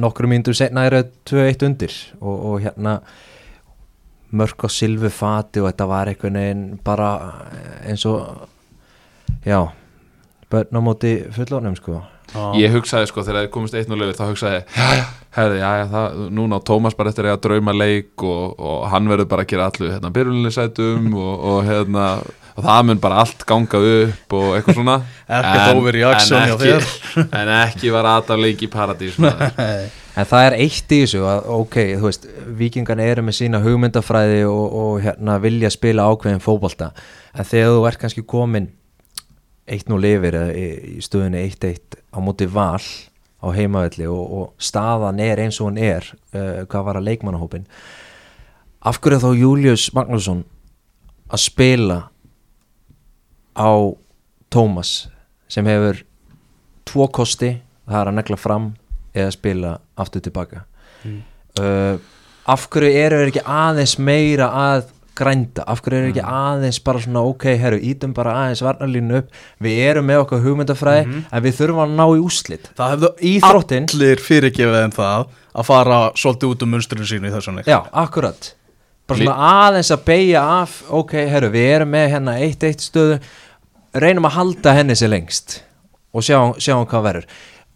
[0.00, 1.98] nokkru mínútur setna eru 2-1 undir.
[2.20, 2.98] Og, og hérna
[4.32, 7.10] mörk á silfu fati og þetta var einhvern veginn bara
[7.84, 8.48] eins og
[9.44, 9.68] já
[10.50, 12.00] börn á móti fullornum sko
[12.58, 14.60] Ég hugsaði sko þegar það komist 1-0 yfir þá hugsaði
[15.32, 15.96] ég,
[16.32, 19.70] núna á Tómas bara eftir að drauma leik og, og hann verður bara að gera
[19.70, 22.06] allu hérna byrjunleysætum og, og hérna
[22.52, 24.98] og það mun bara allt ganga upp og eitthvað svona.
[26.02, 26.72] Hjá en, ekki,
[27.40, 29.18] en ekki var aðdafleik í paradís.
[30.12, 32.26] En það er eitt í þessu að ok, þú veist,
[32.58, 36.90] vikingan eru með sína hugmyndafræði og, og hérna vilja spila ákveðin fótbolta.
[37.32, 38.66] En þegar þú ert kannski komin
[39.66, 42.82] 1-0 yfir í stöðunni 1-1 á móti val
[43.42, 47.66] á heimavelli og, og staðan er eins og hún er uh, hvað var að leikmannahópin
[48.82, 50.44] af hverju þá Július Magnússon
[51.32, 51.98] að spila
[53.54, 53.70] á
[54.52, 55.08] Tómas
[55.50, 56.02] sem hefur
[56.88, 57.54] tvo kosti
[57.86, 58.72] það er að negla fram
[59.12, 60.64] eða spila aftur tilbaka
[61.06, 61.98] uh,
[62.46, 67.02] af hverju eru þeir ekki aðeins meira að grænda, af hverju eru ekki aðeins bara
[67.04, 69.28] svona ok, herru, ítum bara aðeins varnarlínu upp,
[69.62, 73.88] við erum með okkar hugmyndafræði en við þurfum að ná í úslit Það hefðu Íþróttin-
[73.92, 77.66] allir fyrirgefið þeim það að fara svolítið út um munstrinu sínu í leik.
[77.68, 78.52] Já, akkurat.
[79.06, 83.18] Bara svona aðeins að beigja af ok, herru, við erum með hérna eitt eitt stöðu
[83.92, 85.58] reynum að halda henni sér lengst
[86.14, 87.26] og sjáum, sjáum hvað verður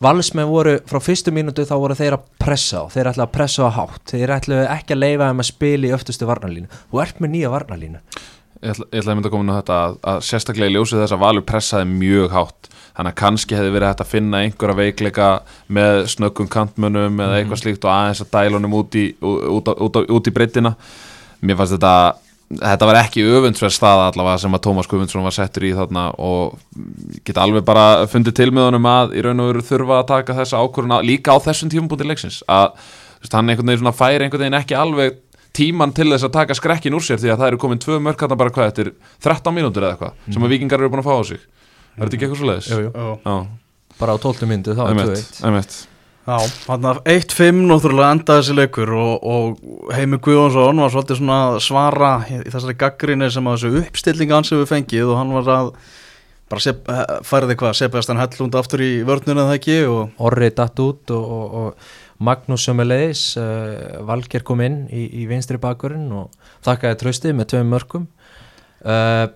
[0.03, 3.65] Valsmenn voru frá fyrstu mínútu þá voru þeir að pressa á, þeir ætla að pressa
[3.65, 4.03] á hátt.
[4.13, 7.53] Þeir ætla ekki að leifa þeim að spila í öftustu varnarlínu, þú ert með nýja
[7.55, 8.03] varnarlínu.
[8.61, 10.77] Ég ætla, ég ætla að mynda að koma inn á þetta að, að sérstaklega í
[10.77, 12.71] ljósið þess að Valur pressaði mjög hátt.
[12.97, 15.27] Þannig að kannski hefði verið hægt að finna einhverja veikleika
[15.77, 19.99] með snöggum kantmönnum eða eitthvað slíkt og aðeins að dælunum út í, út, út, út,
[20.17, 20.73] út í breytina
[21.45, 21.93] mér fannst þetta
[22.47, 26.61] þetta var ekki öfundsverð staða allavega sem að Tómas Guðmundsson var settur í þarna og
[27.27, 30.37] geta alveg bara fundið til með honum að í raun og veru þurfa að taka
[30.41, 32.43] þessa ákvöruna líka á þessum tímabúndi leiksins.
[32.47, 32.77] Að
[33.23, 35.19] veist, hann einhvern veginn svona færi einhvern veginn ekki alveg
[35.57, 38.23] tíman til þess að taka skrekkin úr sér því að það eru komin tvö mörk
[38.23, 38.93] hann bara hvað eftir
[39.25, 41.45] 13 mínútur eða eitthvað sem að vikingar eru búin að fá á sig.
[41.97, 43.53] Er þetta ekki eitthvað svo leiðis?
[43.97, 45.79] Bara á 12 myndu þá er 2-1 einmitt
[46.27, 51.37] Já, hann af 1-5 náttúrulega endaði þessi leikur og, og Heimi Guðjónsson var svolítið svona
[51.53, 55.53] að svara í þessari gaggrinni sem að þessu uppstillinga hans hefur fengið og hann var
[55.55, 55.71] að
[56.51, 56.91] bara sep,
[57.27, 61.57] færði hvað, Sebastian Hellund aftur í vörnuna það ekki og Orri datt út og, og,
[61.61, 66.35] og Magnús sömulegis uh, Valger kom inn í, í vinstri bakurinn og
[66.67, 68.11] þakkaði tröstið með tveim mörgum
[68.83, 69.31] uh,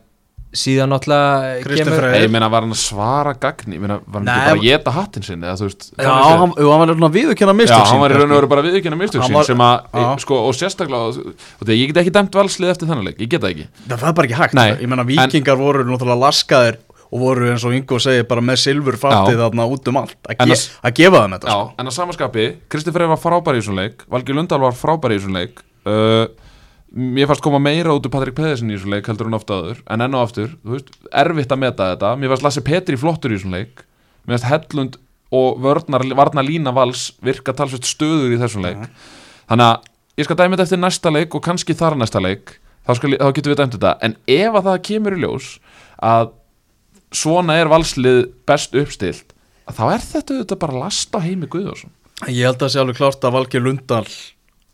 [0.50, 2.14] síðan náttúrulega kemur Freyr.
[2.24, 4.64] Ég meina var hann að svara gagni Ég meina var hann Nei, ekki bara að
[4.66, 8.00] geta hattinn sinni eða þú veist Já, hann, hann var svona viðurkenna Já, mistök hann
[8.02, 10.08] var í raun og veru bara viðkynna mistök sín var- sem að, Já.
[10.24, 11.30] sko, og sérstaklega
[11.62, 14.16] og ég get ekki dæmt valslið eftir þennan leik, ég get það ekki Það er
[14.18, 17.98] bara ekki hægt, Nei, ég menna vikingar voru náttúrulega laskaðir og voru eins og Ingo
[18.02, 19.42] segir bara með silfur fattið Já.
[19.46, 21.72] þarna út um allt að, ge að- að gefa þeim þetta Já, sko.
[21.78, 25.18] en að samaskapi, Kristi Freyr var frábær í þessum leik Valgi Lundal var frábær í
[25.18, 26.26] þessum leik uh,
[26.90, 29.83] Mér fannst koma meira út úr Patrik Pedersen í þessum leik heldur en ofta áður
[29.94, 32.16] En enn og aftur, veist, erfitt að meta þetta.
[32.18, 33.85] Mér fannst Lasse Petri flottur í þessum leik.
[34.26, 34.98] Mér fannst Hellund
[35.31, 38.83] og vörnar, varna lína vals virka talsveit stöður í þessum leik.
[39.46, 42.57] Þannig að ég skal dæmi þetta eftir næsta leik og kannski þar næsta leik.
[42.88, 43.94] Þá, skal, þá getum við dæmt þetta.
[44.03, 45.53] En ef að það kemur í ljós
[46.03, 46.33] að
[47.14, 49.35] svona er valslið best uppstilt
[49.70, 51.92] þá er þetta auðvitað bara last á heimi Guðjórsson
[52.29, 54.07] Ég held að það sé alveg klárt að Valgeir Lundal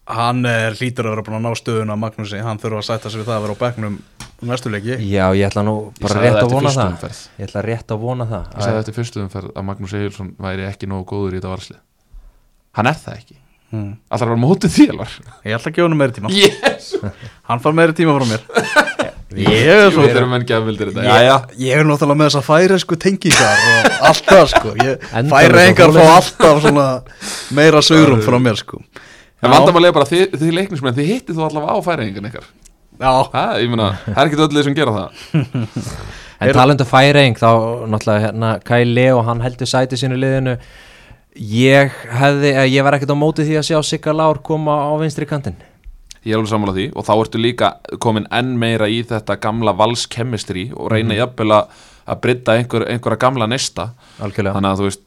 [0.07, 3.11] hann er hlýtur að vera búin að ná stöðuna að Magnúsi, hann þurfa að sætta
[3.11, 4.99] sig við það að vera á bekknum um næstu leiki.
[5.09, 6.93] Já, ég ætla nú bara rétt að vona það.
[6.95, 7.23] umferð.
[7.41, 10.69] Ég ætla rétt að vona það ég sagði eftir fyrstu umferð að Magnús Egilson væri
[10.69, 11.83] ekki nógu góður í þetta valslið
[12.77, 13.39] hann er það ekki.
[13.67, 13.95] Hmm.
[14.15, 16.31] alltaf var mótið þélar Ég ætla að gefa hann meiri tíma.
[16.31, 16.93] Yes.
[17.49, 18.45] Hann far meiri tíma frá mér.
[19.37, 19.91] Ég er
[21.81, 24.75] er náttúrulega með þess að færa sko tengingar og allt það sko.
[24.79, 26.15] Ég, Endalaust Færa engar fá hólinu.
[26.15, 26.87] alltaf svona
[27.59, 28.79] meira sögurum frá mér sko
[29.43, 32.47] en vandamálega bara þið, þið leiknismenn þið hittið þú allavega á færingan ykkar.
[32.97, 35.11] Já, ha, ég meina, það er ekki öll sem gera það.
[36.37, 37.49] En talandu færing þá
[37.89, 40.59] náttúrulega hérna Kai Leo hann heldur sæti sínu liðinu.
[41.37, 44.93] Ég hefði, eh, ég var ekkert á móti því að sjá Sigga Lár koma á
[45.01, 45.57] vinstri kantinn.
[46.27, 47.71] Ég er alveg sammála því og þá ertu líka
[48.05, 51.21] komin enn meira í þetta gamla valskemistri og reyna Mhm.
[51.23, 51.67] jafnvel að
[52.07, 53.89] að brydda einhver, einhverja gamla nesta.
[54.21, 54.55] Algjörlega.
[54.61, 55.01] Þannig að þú veist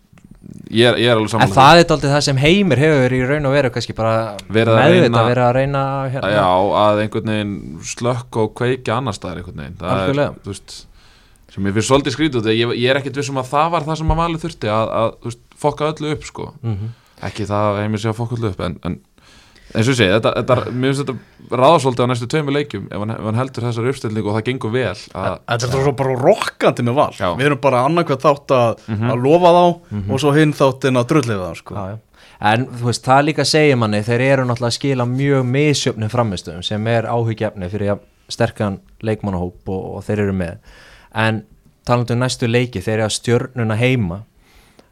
[0.72, 3.22] ég er, ég er alveg En sammála það er daldið það sem heimir hefur í
[3.30, 4.14] raun og veru kannski bara
[4.50, 4.94] Verið að
[5.30, 5.84] verið að reyna
[6.14, 6.30] hérna.
[6.36, 6.46] já,
[6.84, 7.56] að einhvern veginn
[7.94, 10.30] slökk og kveiki annar staðar einhvern veginn það Algjörlega.
[10.30, 10.78] er, þú veist
[11.50, 13.98] sem ég finnst svolítið skrítið út ég, ég er ekkert vissum að það var það
[14.04, 16.90] sem að valið þurfti að, að veist, fokka öllu upp sko Mhm.
[17.30, 19.00] ekki það að heimir sé að fokka öllu upp en, en
[19.70, 23.04] eins og ég segi, þetta, þetta, mér finnst þetta ráðsvolítið á næstu tveimur leikjum ef
[23.04, 26.18] hann, ef hann heldur þessar uppstillingu og það gengur vel að, Þetta er svo bara
[26.20, 27.30] rokkandi með val Já.
[27.40, 29.64] Við erum bara annarkvæð þátt að, að lofa þá
[30.00, 31.78] og svo hinn þáttin að drulliða þá sko.
[31.80, 31.98] Já, já.
[32.50, 36.64] En þú veist, það líka segir manni þeir eru náttúrulega að skila mjög misjöfnum framistöðum
[36.64, 40.60] sem er áhyggjefni fyrir jafn sterkan leikmannahóp og, og þeir eru með
[41.18, 41.42] en
[41.88, 44.20] talandu um næstu leiki þeir eru að stjörnuna heima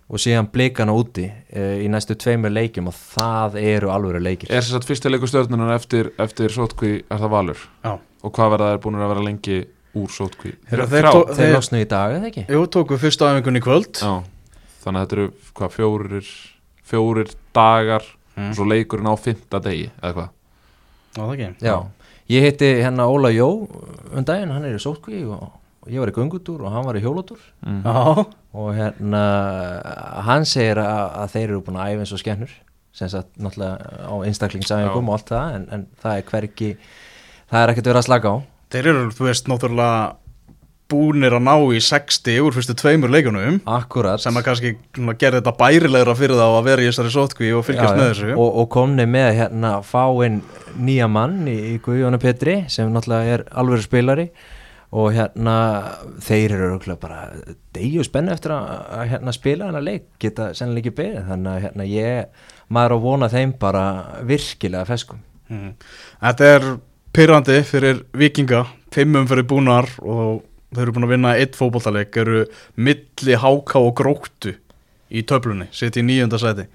[0.09, 4.49] og síðan blikana úti e, í næstu tveimur leikjum og það eru alvöru leikir.
[4.51, 7.65] Er þess að fyrsti leikur stjórnunar eftir, eftir sótkví er það valur?
[7.83, 7.97] Já.
[8.23, 9.57] og hvað verða þeir búin að vera lengi
[9.97, 12.45] úr sótkví Þeir- þeir Þeir losnu í dag, eða ekki?
[12.49, 13.99] Jú, tókum fyrstu æfingun í kvöld.
[14.01, 14.23] Já,
[14.83, 16.31] þannig að þetta eru hvað, fjórir,
[16.87, 18.03] fjórir dagar
[18.37, 18.49] Mm.
[18.51, 20.27] og svo leikurinn á fymta degi eða hvað?
[21.17, 21.47] Já, það ekki?
[21.65, 21.75] Já,
[22.29, 23.47] ég hitti hérna Óla Jó
[24.13, 25.47] um daginn, hann er í sótkví og
[25.93, 27.81] ég var í göngutúr og hann var í hjólutúr mm.
[27.85, 28.23] Já,
[28.57, 29.23] og hérna
[30.27, 32.55] hann segir að, að þeir eru búin að æfa eins og skennur
[32.97, 36.71] sem sagt náttúrulega á einstaklingsæfingum og allt það en, en það er hverki
[37.47, 38.35] það er ekkert verið að slaka á.
[38.73, 39.99] Þeir eru, þú veist, náttúrulega
[40.87, 44.21] búnir að ná í 60 úr fyrstu tveimur leikunum akkurat.
[44.23, 44.73] Sem að kannski
[45.19, 48.29] gerði þetta bærilegra fyrir þá að vera í þessari sótkví og fylgjast Já, með þessu.
[48.35, 50.39] Og, og komni með hérna fáinn
[50.79, 54.29] nýja mann í, í Guðjónu Petri sem náttúrulega er alveg spilari
[54.91, 55.55] og hérna
[56.23, 57.33] þeir eru bara
[57.75, 61.63] degju spennu eftir að, að hérna, spila hennar leik geta sennilega ekki beðið þannig að
[61.65, 63.87] hérna, ég maður á vona þeim bara
[64.27, 65.73] virkilega feskum Mhm.
[66.21, 66.67] Þetta er
[67.15, 70.43] pyrrandi fyrir vikinga, fimmum fyrir búnar og
[70.75, 72.43] þau eru búin að vinna eitt fótballtaleik, eru
[72.75, 74.57] milli háká og gróttu
[75.07, 76.67] í töflunni, sitt í nýjönda sæti.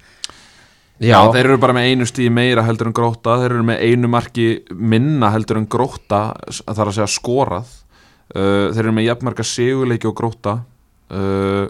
[1.03, 4.09] Já, þeir eru bara með einu stíð meira heldur en gróta þeir eru með einu
[4.09, 7.71] marki minna heldur en gróta það er að segja skorað
[8.35, 10.57] uh, þeir eru með jafnmarka seguleiki og gróta
[11.13, 11.65] uh,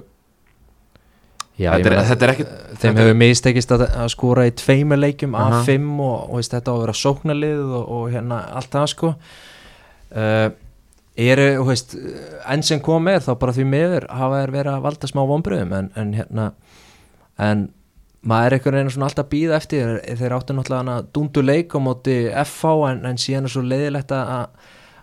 [1.54, 4.98] Já, þetta, er, meina, þetta er ekkit þeim hefur mistekist að, að skora í tveimur
[4.98, 5.60] leikjum Aha.
[5.62, 9.12] A5 og, og veist, þetta á að vera sóknarlið og, og hérna allt það sko
[9.14, 10.48] uh,
[11.14, 11.96] eru, þú veist
[12.50, 15.78] enn sem kom er þá bara því miður hafa þær verið að valda smá vonbröðum
[15.78, 16.50] en, en hérna
[17.44, 17.68] en
[18.24, 21.80] maður er einhvern veginn svona alltaf að býða eftir þeir áttu náttúrulega dúndu leik á
[21.84, 24.48] móti FH en, en síðan er svo leiðilegt að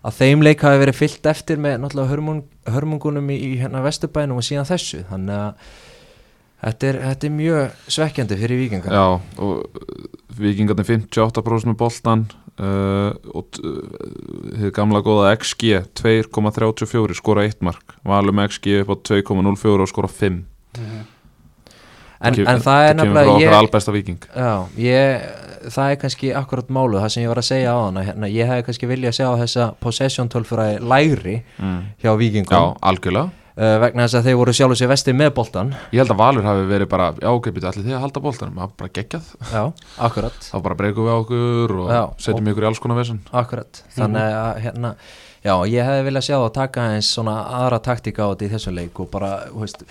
[0.00, 4.40] að þeim leik hafi verið fyllt eftir með náttúrulega hörmung, hörmungunum í, í hérna vesturbænum
[4.40, 5.04] og síðan þessu.
[5.10, 5.70] Þannig að
[6.60, 9.04] Þetta er, þetta er mjög svekkjandi fyrir vikingar Já,
[9.40, 12.24] og vikingarnir 58% með boltan
[12.60, 13.78] uh, og uh,
[14.60, 17.96] þið gamla góða XG 2,34 skora 1 mark.
[18.04, 20.42] Valum XG upp á 2,04 og skora 5
[22.20, 23.48] en, Kem- en það er nefnilega ég,
[24.36, 24.52] já,
[24.84, 25.24] ég,
[25.68, 28.48] það er kannski akkurat málu það sem ég var að segja á hana hérna, ég
[28.48, 31.78] hefði kannski viljað sjá þessa possession tölfræði lægri mm.
[32.00, 33.36] hjá Já, vikingum algjörlega.
[33.60, 36.46] Uh, vegna þess að þeir voru sjálfur sér vesti með boltan Ég held að Valur
[36.46, 39.32] hafi verið bara, byrju, allir þið að halda boltanum, það var bara geggjað.
[39.50, 39.64] Já,
[40.06, 40.38] akkurat.
[40.52, 43.18] Þá bara breykum við á okkur og Já, setjum ykkur í alls konar vesen.
[43.36, 44.94] Akkurat, þannig að hérna
[45.42, 48.78] já, ég hefði viljað sjá það taka eins svona aðra taktika á þetta í þessum
[48.78, 49.84] leik og bara, þú veist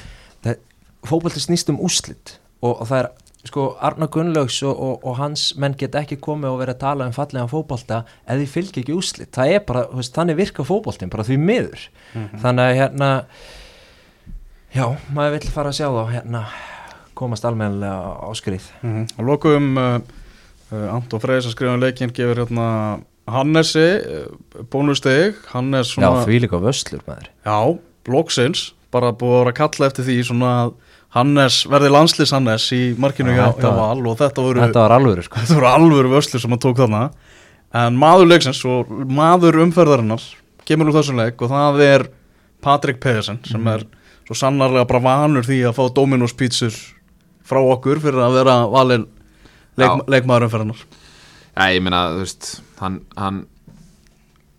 [1.08, 3.10] fókbalti snýst um úslit og, og það er
[3.48, 7.08] sko Arna Gunnlaugs og, og, og hans menn get ekki komið og verið að tala
[7.08, 11.12] um fallega fókbalta ef því fylgir ekki úslit það er bara, veist, þannig virka fókbaltin
[11.14, 11.86] bara því miður.
[12.42, 13.10] Þannig að hérna
[14.76, 16.44] já, maður vill fara að sjá þá hérna
[17.20, 18.66] komast almennilega á skrið.
[18.82, 19.06] Mm -hmm.
[19.20, 20.00] Og lokum uh,
[20.72, 23.00] uh, Anton Freyrs að skrifa um leikinn gefur hérna
[23.30, 27.32] Hannesi uh, bónusteg, Hannes Já, svona því líka vöslur maður.
[27.46, 30.74] Já, loksins bara búið að vera að kalla eftir því svona að
[31.16, 35.24] Hannes verði landslýs Hannes í markinu Já, hjá, Val og þetta voru, Þetta var alvöru
[35.26, 35.40] sko.
[35.42, 37.10] Þetta voru alvöru vöslu sem hann tók þarna.
[37.74, 40.22] En maður leiksins og maður umferðarinnar
[40.70, 42.08] kemur úr þessum leik og það er
[42.62, 43.68] Patrik Pedersen sem Mhm.
[43.74, 43.84] er
[44.28, 46.74] svo sannarlega bara vanur því að fá Dominos pítsur
[47.46, 49.08] frá okkur fyrir að vera valin
[49.78, 50.84] leik, leikmaður umferðarnar
[51.58, 53.46] Já, ég meina, þú veist, hann, hann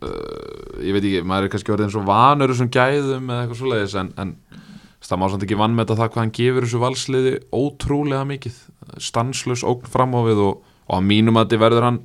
[0.02, 3.60] uh, ég veit ekki, maður er kannski orðið eins og vanur þessum gæðum eða eitthvað
[3.62, 4.34] svoleiðis en, en
[5.08, 8.58] það má samt ekki vannmeta það hvað hann gefur þessu valsliði ótrúlega mikið.
[9.00, 12.00] Stanslaus ógn fram á við og, og að mínum að þetta verður hann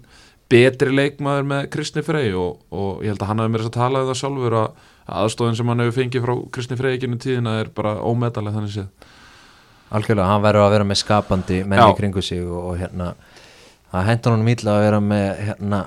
[0.51, 3.79] betri leikmaður með Kristni Frey og, og ég held að hann hafi mér þess að
[3.79, 4.67] tala um það sjálfur að
[5.05, 8.73] að aðstofin sem hann hefur fengið frá Kristni Frey ekki tíðina er bara ómedaleg þannig
[8.73, 9.09] séð.
[9.95, 11.87] Algjörlega, hann verður að vera með skapandi menn Já.
[11.97, 13.11] kringu sig og, og hérna
[13.91, 15.81] það hendur honum ítla að vera með hérna,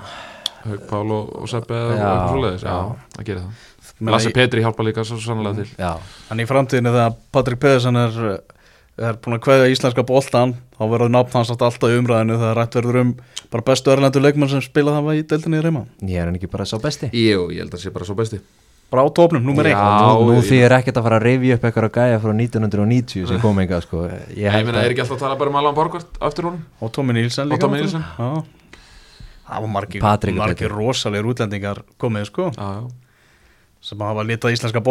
[0.62, 2.78] Haug Pál og, og eða Já, eitthvað svoleiðis, já,
[3.16, 3.66] það gerir það
[4.00, 5.96] Lasse Petri hjálpa líka svo sannlega til Já,
[6.30, 8.20] En í framtíðinu þegar Patrik Pedersen er,
[8.98, 13.00] er búin að kveða íslenska boltan þá verður hans alltaf í umræðinu þegar rætt verður
[13.02, 13.10] um
[13.50, 16.50] bara bestu erlendu leikmann sem spila það í deildinni í reyma ég er hann ekki
[16.52, 18.40] bara sá besti Jú, ég held að það sé bara svo besti
[18.88, 19.76] bara á tópnum, nummer Já.
[19.76, 22.32] 1 Nú, ég- því er ekkert að fara að reyfi upp eitthvað að gæja frá
[22.32, 24.06] 1990 sem kom enga sko.
[24.08, 26.62] Ég Ég held meina, er ekki alltaf að tala bara um Alan Borgart eftir honum?
[26.80, 28.00] og Tómi Nílsen Og líka.
[28.16, 28.44] Já.
[29.48, 32.88] það var margir, rosalegir útlendingar komið sko Já, já,
[33.84, 34.82] sem hafa litað íslenska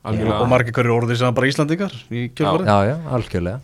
[0.00, 0.40] algjörlega.
[0.40, 2.70] Og margir hverju orðið sem bara íslendingar í kjölfarið.
[2.70, 3.60] Já, já, algjörlega.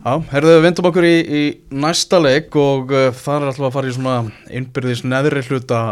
[0.00, 1.42] Já, herðu við vindum okkur í, í
[1.82, 4.14] næsta leik og uh, það er alltaf að fara í svona
[4.50, 5.82] innbyrðis neðri hluta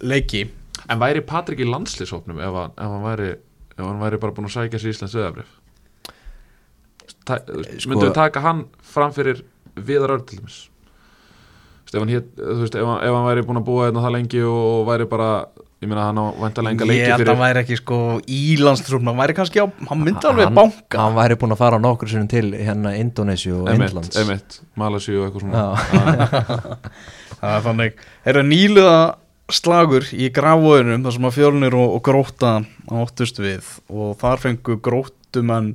[0.00, 0.46] leiki.
[0.86, 3.34] En væri Patrik í landslýshópnum ef, ef hann væri
[3.76, 5.50] ef hann væri bara búin að sækja sér Íslands veðabrif
[7.26, 9.42] Ta Sko- Myndu við taka hann fram fyrir
[9.76, 10.60] viðar öll til dæmis?
[11.86, 14.42] Ef hann, hét, veist, ef, hann, ef hann væri búin að búa hérna það lengi
[14.46, 15.30] og væri bara
[15.82, 17.98] ég meina hann á vantarlega enga Ég leiki held að fyrir hann væri ekki sko
[18.32, 21.02] í landslisrúmna, hann væri kannski á, hann myndi alveg Hann- banka.
[21.02, 24.16] Hann væri búin að fara nokkur sinnum til hérna Indonésiu og Indlands.
[24.22, 25.62] Emitt, Malasíu og eitthvað svona.
[25.62, 26.76] Já.
[27.40, 28.96] Það er þannig, er að nýliða
[29.52, 32.54] slagur í grafvöðunum þar sem að fjölnir og, og gróta
[32.90, 35.68] áttust við og þar fengu grótumenn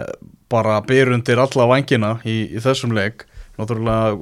[0.00, 0.08] eh,
[0.50, 3.26] bara byrjundir alla vangina í, í þessum leik.
[3.60, 4.16] Náttúrulega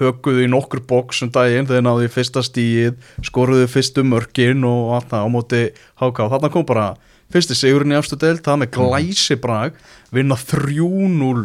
[0.00, 4.94] höguðu í nokkur bóks um daginn þegar náðu í fyrsta stíið skoruðu fyrstu mörkin og
[4.96, 5.62] allt það á móti
[6.00, 6.86] háká, þarna kom bara
[7.30, 9.76] fyrsti sigurinn í afstu deild, það með glæsi brag,
[10.10, 11.44] vinna 3-0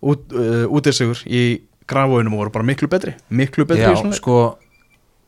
[0.00, 1.42] út, uh, út í sigur í
[1.88, 4.20] grafvöðunum og voru bara miklu betri miklu betri Já, í svona leik.
[4.22, 4.38] sko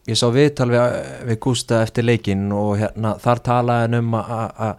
[0.08, 4.76] ég sá viðtal við, við Gústa eftir leikinn og hérna, þar talaði hann um að-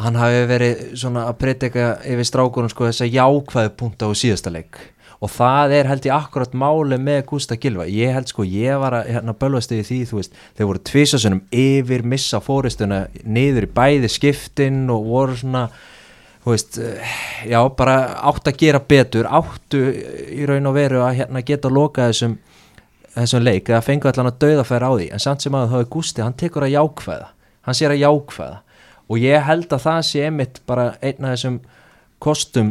[0.00, 4.52] hann hafi verið svona að predika yfir strákunum sko þess að jákvæðu punta á síðasta
[4.54, 4.78] leik
[5.20, 8.96] og það er held ég akkurat máli með Gústa Gilva ég held sko, ég var
[9.00, 13.72] að hérna, bölvast yfir því, þú veist, þeir voru tvisasunum yfir missa fóristuna niður í
[13.76, 15.66] bæði skiptin og voru svona
[16.40, 16.80] þú veist,
[17.44, 17.96] já, bara
[18.30, 19.82] átt að gera betur, áttu
[20.32, 22.38] í raun og veru að hérna geta að loka þessum
[23.14, 25.06] þessum leik, eða fengu allan að dauðafæra á því.
[25.14, 27.30] En samt sem að það er Gústi, hann tekur að jákvæða.
[27.66, 28.60] Hann sér að jákvæða.
[29.10, 31.58] Og ég held að það sé einmitt bara einn af þessum
[32.22, 32.70] kostum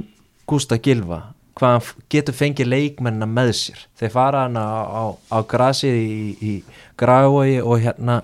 [0.50, 1.20] Gústa Gilva
[1.60, 5.04] hvað hann getur fengið leikmennina með sér þeir fara hann á, á,
[5.36, 6.54] á grasið í, í
[7.00, 8.22] græfói og hérna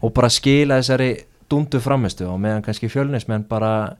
[0.00, 1.10] og bara skila þessari
[1.50, 3.96] dundu framistu og meðan kannski fjölnismenn bara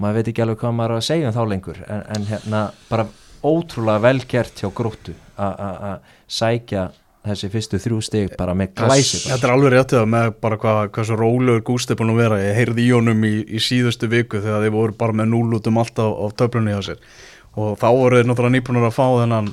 [0.00, 2.62] maður veit ekki alveg hvað maður er að segja um þá lengur en, en hérna
[2.88, 3.08] bara
[3.40, 6.90] ótrúlega velgert hjá gróttu að sækja
[7.24, 9.20] þessi fyrstu þrjú stig bara með glæsi.
[9.26, 12.22] Þetta er alveg rétt það með bara hvað, hvað svo rólegur Gústi er búin að
[12.22, 12.38] vera.
[12.40, 15.68] Ég heyrði í honum í, í síðustu viku þegar þeir voru bara með núl út
[15.68, 17.02] um allt á, á töflunni hjá sér.
[17.58, 19.48] Og þá voru þeir náttúrulega nýbúinur að fá þennan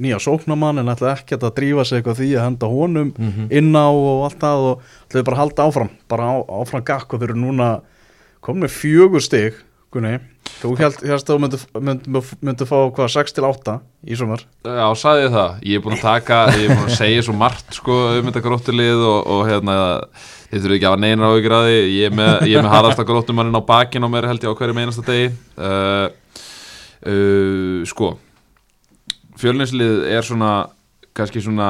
[0.00, 3.10] nýja sóknamann en ætla ekkert að drífa sig eitthvað því að henda honum
[3.52, 7.12] inn á og allt það og ætlaði bara að halda áfram, bara á, áfram gakk
[7.12, 7.68] og þeir eru núna
[8.40, 9.60] komin með fjögur stig,
[9.92, 10.18] Gunni.
[10.62, 13.74] Þú held, hérst að þú myndi, myndi, myndi fá hvað, 6 til 8
[14.08, 14.44] í sumar.
[14.64, 14.86] Já,
[15.20, 17.98] ég það, ég er búin að taka ég er búin að segja svo margt sko
[18.16, 19.76] um þetta gróttulið og, og hérna
[20.48, 22.66] þið þurfum ekki að hafa neinar á ykkur að því ég er með, ég er
[22.66, 25.28] með harðasta gróttumannin á bakinn á mér held ég á hverju meinasta degi
[25.60, 26.06] uh,
[27.06, 28.14] uh, sko
[29.40, 30.52] fjölninslið er svona
[31.16, 31.68] kannski svona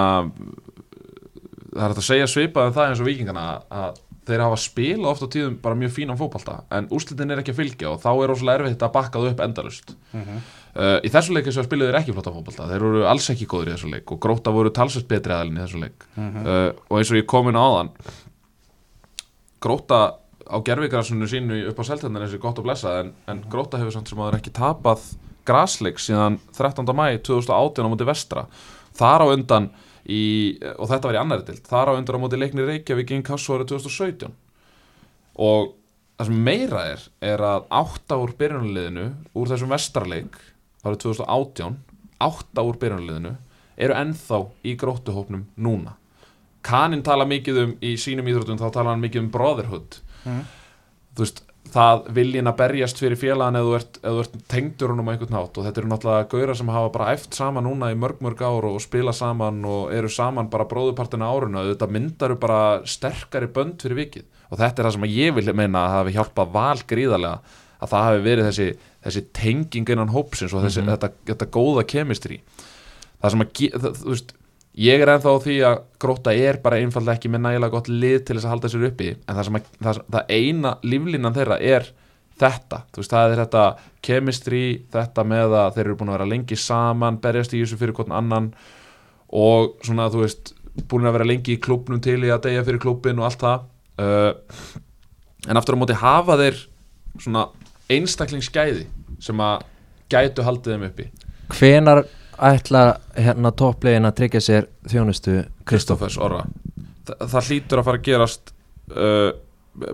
[1.72, 5.24] það er að segja svipað en það eins og vikingana að þeir hafa spila oft
[5.26, 8.30] á tíðum bara mjög fínan fótbalta en úrslitin er ekki að fylgja og þá er
[8.30, 12.00] rosalega erfitt að bakka það upp endalust uh, í þessu leik þess að spiluðu þeir
[12.02, 15.08] ekki flotta fótbalta þeir voru alls ekki góður í þessu leik og gróta voru talsvist
[15.10, 16.06] betri aðalinn í þessu leik.
[16.14, 17.92] Uh, og eins og ég kom inn á þann
[19.62, 20.00] gróta
[20.48, 24.10] á gerfigrasunum sínu upp á seltendan þessi gott að blessa en, en gróta hefur samt
[24.10, 25.06] sem að þeir ekki tapað
[25.48, 26.86] grasleik síðan 13.
[26.94, 28.46] mæ 2018 á móti vestra.
[28.96, 29.68] Þar á undan
[30.06, 30.22] í,
[30.78, 33.56] og þetta var í annari dild þar á undan á móti leikni Reykjavík inn Kassó
[33.56, 34.34] árið 2017
[35.42, 35.72] og
[36.18, 39.06] það sem meira er er að átta úr byrjunarliðinu
[39.38, 40.38] úr þessum vestarleik
[40.82, 41.78] árið 2018
[42.22, 43.34] átta úr byrjunarliðinu
[43.82, 45.96] eru ennþá í gróttuhópnum núna.
[46.62, 50.44] Kanin tala mikið um í sínum íþróttum þá tala hann mikið um brotherhood Mhm.
[51.16, 51.42] þú veist
[51.72, 55.56] það viljin að berjast fyrir félagan eða þú ert, ert tengdur honum á einhvern nátt
[55.58, 58.66] og þetta eru náttúrulega gauðra sem hafa bara eft saman núna í mörg mörg ár
[58.68, 64.00] og spila saman og eru saman bara bróðupartina áruna þetta myndaru bara sterkari bönd fyrir
[64.02, 67.40] vikið og þetta er það sem ég vil meina að það hafi hjálpað val gríðarlega
[67.82, 68.68] að það hafi verið þessi,
[69.06, 72.42] þessi tenging innan hópsins og þessi, þetta, þetta góða kemistri
[73.22, 74.36] það sem að þú veist
[74.78, 78.36] ég er ennþá því að gróta er bara einfallega ekki með nægilega gott lið til
[78.36, 81.90] þess að halda sér uppi en það að það, það eina líflínan þeirra er
[82.42, 83.64] þetta, þú veist, það er þetta
[84.02, 84.62] kemistri,
[84.92, 88.16] þetta með að þeir eru búin að vera lengi saman, berjast í þessu fyrir hvern
[88.16, 88.48] annan
[89.32, 90.54] og svona, þú veist,
[90.88, 93.68] búin að vera lengi í klubnum til í að deyja fyrir klubin og allt það.
[94.00, 94.80] Uh,
[95.48, 96.58] en aftur á móti hafa þeir
[97.20, 97.46] svona
[97.92, 98.86] einstaklingsgæði
[99.22, 99.66] sem að
[100.12, 101.08] gætu haldið þeim uppi.
[101.52, 102.04] Hvenar
[102.48, 102.82] ætla
[103.16, 105.34] hérna topplegin að tryggja sér þjónustu
[105.68, 106.00] Kristóf?
[106.02, 106.42] Kristófers orra.
[107.06, 108.52] Þa, það hlýtur að fara að gerast
[108.96, 109.30] uh,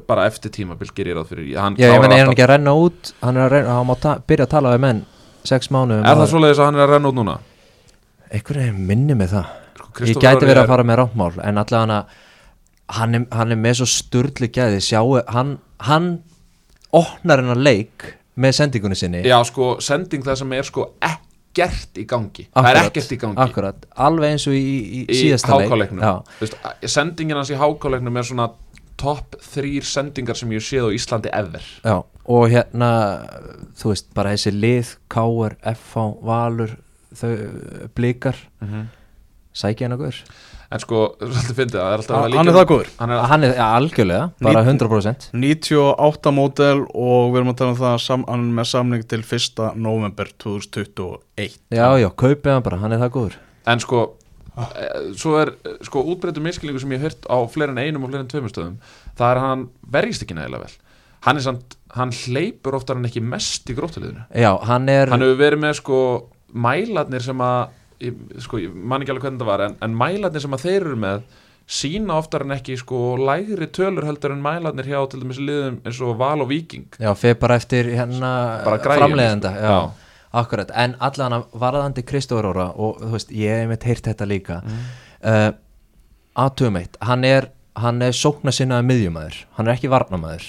[0.08, 1.50] bara eftir tímabil gerir ég ráð fyrir.
[1.60, 3.12] Hann Já, ég menn er hann ekki að renna út?
[3.22, 5.04] Hann er að reyna, hann má ta byrja að tala við menn
[5.48, 7.36] sex mánuðum er það svoleiðis að hann er að renna út núna?
[8.34, 9.52] Einhvern minni með það.
[9.78, 12.04] Sko, Ég Kristófer gæti verið er- að fara með ráttmál en allavega hann
[12.98, 14.80] hann, er- hann er með svo sturli gæði.
[14.84, 16.10] Sjáu, hann, hann
[16.92, 19.22] opnar hennar leik með sendingunni sinni.
[19.26, 20.90] Já sko, sending það sem er sko
[21.64, 22.46] ekkert í gangi.
[22.52, 23.40] Það er Akkurat, ekkert í gangi.
[23.44, 25.94] Akkurat, alveg eins og í, í, í síðasta leik.
[26.86, 28.48] sendingin hans í hákáleiknum er svona
[28.98, 31.66] topp þrýr sendingar sem ég séð á Íslandi ever.
[31.86, 32.90] Já, og hérna
[33.78, 36.76] þú veist, bara þessi lið Káur, FH, Valur
[37.18, 37.34] þau
[37.96, 38.38] blikar.
[39.58, 40.22] Sækja hennar guður
[40.70, 42.88] en sko, svolítið fyndið það er alltaf að Hann líka- hann er það góður.
[42.98, 47.70] Hann er, Hann er ja, algjörlega, bara 100% 98 mótel og við erum að tala
[47.72, 49.62] um það að sam, hann er með samning til 1.
[49.76, 53.38] november 2021 Já, já, kaupið hann bara, hann er það góður.
[53.68, 54.02] En sko
[54.58, 55.54] eh, svo er
[55.86, 58.52] sko útbreytum miskilningu sem ég hef hört á fleiri en einum og fleiri en tveimur
[58.52, 58.76] stöðum
[59.18, 59.66] það er að hann
[59.96, 60.76] verjist ekki nægilega vel.
[61.26, 64.26] Hann er samt, hann hleypur oftar en ekki mest í gróttuliðinu.
[64.36, 66.00] Já, hann er hann hefur verið með sko
[66.54, 67.68] mælarnir sem að
[68.04, 70.80] ég, sko, ég man ekki alveg hvernig það var en, en mælarnir sem að þeir
[70.80, 71.22] eru með
[71.68, 76.00] sína oftar en ekki sko lægri tölur heldur en mælarnir hjá til dæmis liðum eins
[76.04, 78.30] og Val og Viking Já, feð bara eftir hérna
[78.64, 79.64] Bara græjunni, framleiðenda sko.
[79.64, 80.06] já, Já.
[80.38, 84.58] Akkurat, en allan varðandi Kristóður Óra og þú veist, ég hef mitt heyrt þetta líka
[84.60, 84.82] mm.
[85.24, 85.50] uh,
[86.38, 90.48] Atum eitt, hann er hann er sókna sinnaði miðjumæður hann er ekki varnamæður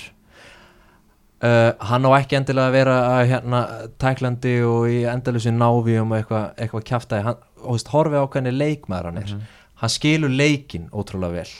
[1.44, 3.62] uh, hann á ekki endilega að vera að hérna
[4.02, 8.26] tæklandi og í endalusi návíum og eitthvað eitthva kjaftaði hann, og þú veist, horfi á
[8.28, 9.34] hvernig leikmaður hann er.
[9.34, 9.56] Mhm.
[9.80, 11.52] hann skilur leikin ótrúlega vel.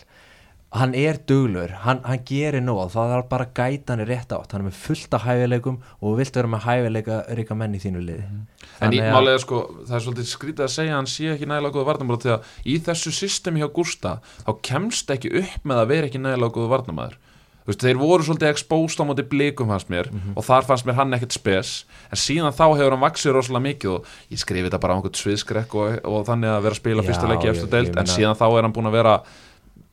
[0.72, 4.30] Hann er duglur, hann, hann gerir nóg það er bara að gæta hann í rétt
[4.36, 4.52] átt.
[4.52, 8.04] Hann er með fullt af hæfileikum og vilt vera með hæfileika ríka menn í þínu
[8.06, 8.26] liði.
[8.28, 11.48] En í Þannig að- málega sko, það er svolítið skrítið að segja hann sé ekki
[11.50, 15.82] nægilega góða varnamæður því að í þessu systemi hjá Gústa þá kemst ekki upp með
[15.82, 17.18] að vera ekki nægilega góða varnamæður
[17.70, 21.14] veist, þeir voru svolítið exposed á móti blikum fannst mér og þar fannst mér hann
[21.18, 21.74] ekkert spes.
[22.10, 25.20] En síðan þá hefur hann vaksið rosalega mikið og ég skrifi þetta bara á einhvern
[25.22, 28.02] sviðskrekk og, og þannig að vera að spila Já, fyrsta leiki ég- eftir ég deild
[28.04, 29.16] en síðan þá er hann búin að vera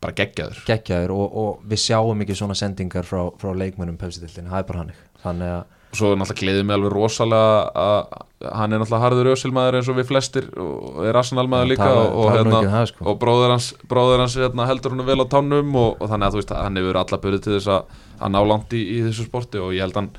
[0.01, 0.59] bara geggjaður.
[0.69, 4.83] Geggjaður og, og við sjáum ekki svona sendingar frá, frá leikmönnum pepsitildin, það er bara
[4.85, 8.17] hannig þannig að og svo er náttúrulega gleðið mig alveg rosalega að
[8.57, 12.01] hann er náttúrulega harður ösilmaður eins og við flestir og er arsenalmaður Já, líka tala-
[12.07, 13.05] og, og, tala hérna, um það, sko.
[13.13, 16.35] og bróður hans, bróður hans hérna, heldur hann vel á tánum og, og þannig að
[16.37, 17.95] þú veist að hann hefur alla byrðið til þess að,
[18.27, 20.11] að ná langt í, í þessu sporti og ég held hann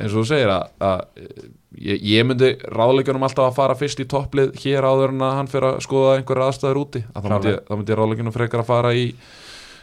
[0.00, 1.00] eins og þú segir að, að
[1.82, 5.50] ég, ég myndi ráðleikjunum alltaf að fara fyrst í topplið hér áður en að hann
[5.50, 7.02] fyrir að skoða einhverja aðstæður úti.
[7.10, 9.04] Að þá myndi, ég- þá myndi ég ráðleikjunum frekar að fara í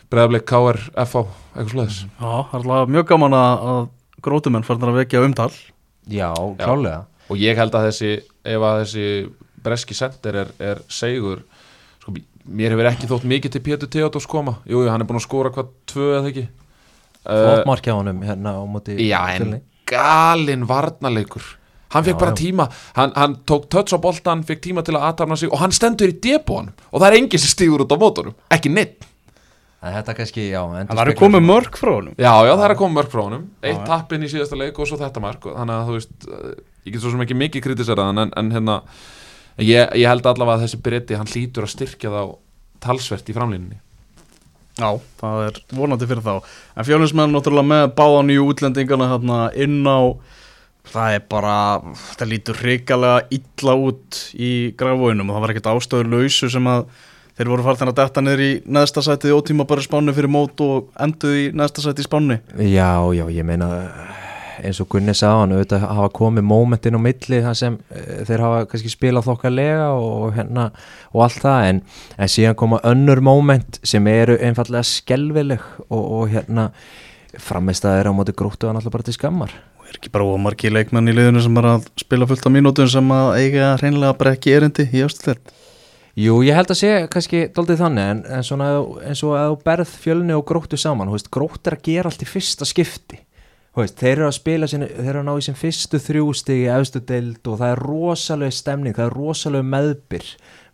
[0.08, 1.24] breðablik KR, FH,
[1.58, 3.82] eitthvað slöðis Já, það er alltaf mjög gaman að, að
[4.24, 5.52] grótumenn farnar að vekja umtal.
[6.08, 8.12] Já, klálega og ég held að þessi
[8.48, 9.06] ef að þessi
[9.66, 11.42] breski sender er, er segur
[12.00, 12.14] sko,
[12.48, 14.58] mér hefur ekki þótt mikið til Pétur Theodors koma.
[14.64, 16.46] Jú, jú, hann er búin að skora hvað tvö eða ekki?
[17.28, 19.58] Flott uh, mark hjá honum hérna á móti já, en
[19.88, 21.44] galinn varnarleikur.
[21.92, 22.40] Hann fekk Já, bara já.
[22.40, 25.76] tíma hann, hann tók töts á boltan, fekk tíma til að aðtafna sig og hann
[25.76, 29.08] stendur í debónum og það er enginn sem stígur út á mótorum, ekki neitt
[29.82, 32.16] en þetta kannski, já Það var að koma mörg frá honum.
[32.18, 33.48] Já, já, það er að koma mörg frá honum.
[33.62, 35.46] Eitt tappinn í síðasta leik og svo þetta mark.
[35.46, 36.54] Og Þannig að þú veist, eh,
[36.88, 38.78] ég get svo sem ekki mikið kritiseraðan en, en hérna
[39.62, 42.22] ég, ég held allavega að þessi breyti, hann hlýtur að styrkja þá
[42.88, 43.80] talsvert í framlínunni.
[44.78, 46.50] Já, það er vonandi fyrir þá.
[46.78, 50.18] En fjónismenn náttúrulega með báðan í útlendingana hérna inn á
[50.88, 51.56] Það er bara,
[52.16, 56.86] það lítur hrikalega illa út í grafvóinum og það var ekkert ástöður lausu sem að
[57.38, 60.64] þeir voru farið að detta niður í neðsta sætið í ótíma bara spánu fyrir mót
[60.66, 63.70] og enduð í neðsta sætið í spánu Já, já, ég meina
[64.66, 68.44] eins og Gunni sagði hann, auðvitað hafa komið mómentin á milli þar sem uh, þeir
[68.46, 70.70] hafa kannski spilað þokkalega og hérna
[71.14, 71.82] og allt það, en,
[72.18, 76.72] en síðan koma önnur móment sem eru einfallega skelvileg og, og hérna
[77.38, 79.54] frammeistæðir á móti grúttu hann alltaf bara til skammar.
[79.78, 83.14] Og er ekki bara ómarki leikmenn í liðinu sem að spila fullt af mínútum sem
[83.14, 85.54] að eiga hreinlega bara ekki erindi í ástöðlega
[86.18, 88.68] Jú, ég held að sé kannski doldið þannig en, en svona
[89.06, 92.24] eins og að þú berð fjölni og gróttu saman, veist, grótt er að gera allt
[92.26, 93.20] í fyrsta skipti.
[93.78, 97.04] Veist, þeir eru að spila sinni, þeir eru að ná í sin fyrstu þrjústigi efstu
[97.06, 100.32] deild og það er rosalega stemning, það er rosalega meðbyr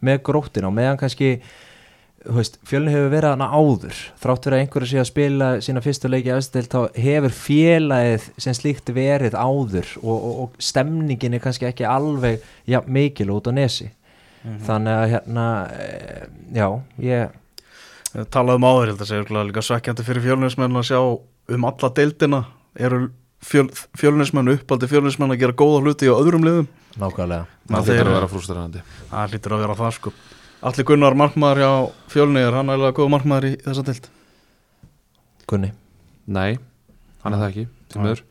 [0.07, 1.31] með gróttina og meðan kannski
[2.37, 6.13] veist, fjölni hefur verið hana áður þrátt fyrir að einhverju sé að spila sína fyrstu
[6.13, 11.43] leiki efstu deild þá hefur félagið sem slíkt verið áður og, og, og stemningin er
[11.43, 13.89] kannski ekki alveg ja, mikil út á nesi
[14.43, 14.59] Mhm.
[14.67, 16.67] þannig að hérna eh, já,
[16.99, 17.31] ég
[18.29, 20.99] talaðum áður, að segja líka svekkjandi fyrir fjölunismenn að sjá
[21.53, 22.45] um alla deildina.
[22.77, 23.09] Eru
[23.43, 26.67] fjöl, fjölunismenn uppaldi fjölunismenn að gera góða hluti á öðrum liðum?
[26.99, 27.47] Nákvæmlega.
[27.69, 30.13] Það fyrir að vera frústrarandi það lítur að vera það sko.
[30.63, 31.71] Allir Gunnar markmaður hjá
[32.13, 34.05] fjölni er hann eiginlega góð markmaður í þessa deild?
[35.49, 35.73] Gunni.
[36.23, 36.51] Nei,
[37.25, 38.21] hann er það ekki uh, Það er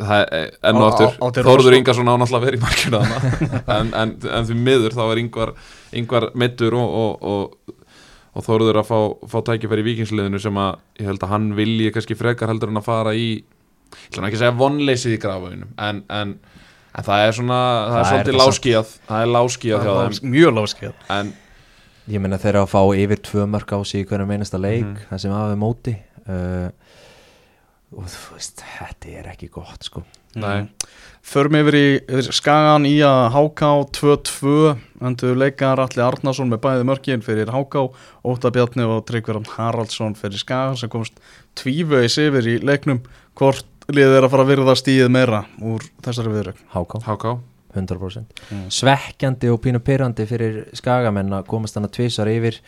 [0.00, 1.76] enn og aftur Rosberg.
[1.78, 3.00] Ingarsson á náttúrulega verið í markinu
[3.78, 5.52] en, en, en því miður þá er Ingvar,
[6.00, 7.76] Ingvar mittur og, og, og,
[8.34, 8.98] og Þóruður að fá,
[9.30, 12.80] fá tækifæri í vikingsliðinu sem að ég held að hann vilji kannski frekar heldur en
[12.82, 16.34] að fara í ég ætla nú ekki að segja vonleysið í grafaunum en, en,
[16.98, 20.56] en það er svona það, Það er svolítið láskíjað það er láskíjað hjá þeim Mjög
[20.58, 21.32] láskið en
[22.04, 24.82] Ég meina þeir eru að fá yfir tvö mörg á sig í hverjum einasta leik
[24.84, 25.06] Mhm.
[25.08, 25.94] það sem aðeins móti
[26.28, 26.66] uh,
[27.96, 30.02] og þú veist, þetta er ekki gott sko.
[30.34, 30.66] Nei.
[31.24, 34.54] Förum yfir í skagan í að HK 2-2
[35.06, 37.84] endur leikar Alli Arnason með bæði mörkin fyrir HK
[38.26, 41.16] Óta Bjarni og Tryggverðan Haraldsson fyrir skagan sem komst
[41.56, 43.00] tvívegis yfir í leiknum.
[43.38, 47.34] Hvort liðið er að fara að virða stíð meira úr þessari viðrögn HK, HK
[47.74, 48.66] 100% Mm.
[48.70, 52.60] svekkjandi og pínu pyrrandi fyrir skagamenn að komast hann að tvisar yfir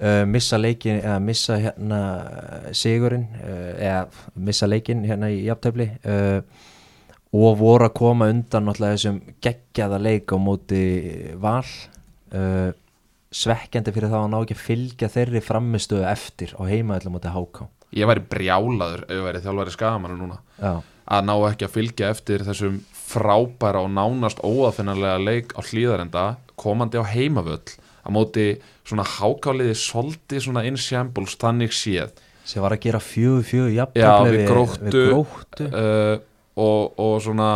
[0.00, 4.00] uh, missa leikin eða missa hérna uh, sigurinn uh, eða
[4.48, 6.40] missa leikin hérna í jafntefli uh,
[7.36, 10.82] og voru að koma undan náttúrulega þessum geggjaða leik á móti
[11.42, 11.66] val.
[13.36, 17.66] Svekkjandi fyrir þá að ná ekki að fylgja þeirri framistöðu eftir á heimaðlega móti HK
[17.96, 22.78] Ég væri brjálaður væri þjálfari skagamannu núna Já, að ná ekki að fylgja eftir þessum
[23.06, 26.24] frábæra og nánast óafinnanlega leik á hlýðarenda
[26.58, 27.76] komandi á heimavöll
[28.06, 28.46] á móti
[28.86, 32.14] svona hákáliði solti svona in shambles þannig séð
[32.46, 34.84] sem var að gera fjögur fjögur Já, jafntefli við Gróttu.
[34.86, 35.66] við gróttu.
[35.66, 36.16] uh,
[36.56, 37.48] og, og svona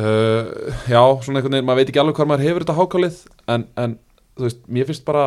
[0.00, 0.44] uh,
[0.88, 3.18] já, svona einhvern veginn maður veit ekki alveg hvað maður hefur þetta hákálið
[3.54, 3.96] en, en
[4.38, 5.24] þú veist, mér finnst bara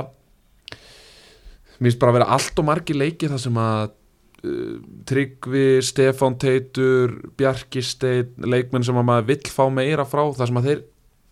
[1.78, 4.80] mér finnst bara að vera allt og margir leikir þar sem að uh,
[5.10, 10.62] Tryggvi, Stefán Teitur Bjarki Steinn, leikmenn sem að maður vill fá meira frá þar sem
[10.64, 10.84] að þeir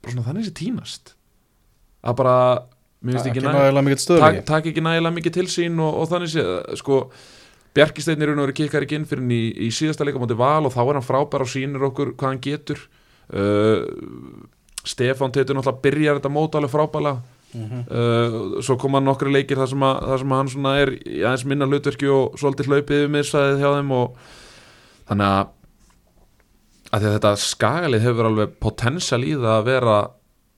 [0.01, 1.16] bara svona þannig sé tínast
[2.02, 2.36] að bara,
[3.06, 3.52] finnst ekki ekki næ
[4.88, 6.45] nægilega mikið til sín og, og þannig sé
[6.82, 7.04] sko
[7.72, 10.66] Bjarki Steinn er verið kikkar ekki inn fyrir hann í, í síðasta leika móti val
[10.68, 12.82] og þá er hann frábær og sýnir okkur hvað hann getur.
[13.32, 13.86] Uh,
[14.84, 17.14] Stefán Teitur náttúrulega byrjar þetta mót alveg frábæla
[17.52, 17.80] Mhm.
[17.91, 21.43] uh, svo koma nokkri leikir þar sem, að, þar sem hann svona er í aðeins
[21.52, 24.22] minna hlutverki og svolítið hlaupið við miðsæðið hjá þeim og
[25.10, 25.49] þannig að,
[26.95, 29.97] að þetta skagalið hefur alveg potensial í það að vera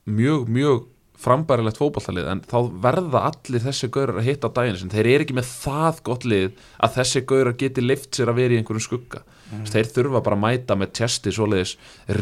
[0.05, 0.83] mjög, mjög
[1.23, 5.25] frambærilegt fótballtalið en þá verða allir þessi gaurar að hitta á daginn sin þeir eru
[5.25, 6.49] ekki með það gott lið
[6.83, 9.23] að þessi gaurar geti lift sér að vera í einhverjum skugga.
[9.53, 9.65] Mm.
[9.69, 11.73] þeir þurfa bara að mæta með tjesti svoleiðis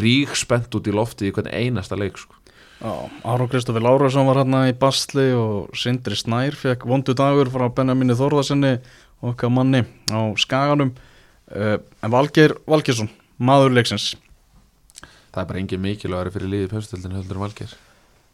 [0.01, 2.35] rík spennt út í lofti í hvern einasta leik sko.
[2.81, 8.17] Aron Kristoffer Lárasson var hérna í Bastli og Sindri Snær fekk vondu dagur frá Benjamini
[8.17, 8.73] Þórðarsinni
[9.21, 10.95] okkar manni á Skaganum.
[11.51, 14.15] Uh, en Valgeir Valgeirsson maður leiksins.
[15.31, 17.77] Það er bara engin mikilvægari fyrir liðið pöfstildin heldur en valgir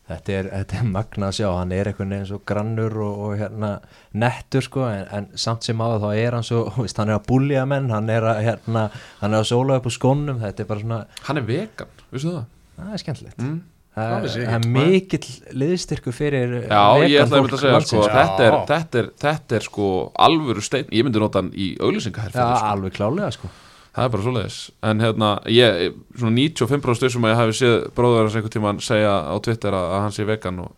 [0.07, 3.33] Þetta er, þetta er magna að sjá, hann er einhvern veginn svo grannur og, og
[3.41, 3.71] hérna
[4.15, 7.19] nettur sko, en, en samt sem áður þá er hann svo, þú veist, hann er
[7.19, 8.85] að búlja menn, hann er að, hérna,
[9.19, 12.31] hann er að sóla upp úr skónum, þetta er bara svona, hann er vegan, vissu
[12.31, 12.45] það?
[12.77, 13.41] það er skemmtilegt.
[13.43, 13.57] Mm.
[13.97, 17.79] Það Það er, það er mikill liðstyrku fyrir Já, ég ætla að mynda að segja
[17.81, 18.59] sko, þetta, er, Já.
[18.69, 19.87] þetta, er, þetta er sko
[20.27, 22.67] alvöru stein, ég myndi nota hann í Já, auglýsingaherfið sko.
[22.75, 23.49] alveg klálega sko.
[23.97, 24.57] Það er bara svoleiðis
[24.91, 28.81] en hérna, ég, svona 95% stöð sem að ég hafi séð bróður hans einhvern tímann
[28.85, 30.71] segja á Twitter að, að hann sé vegan og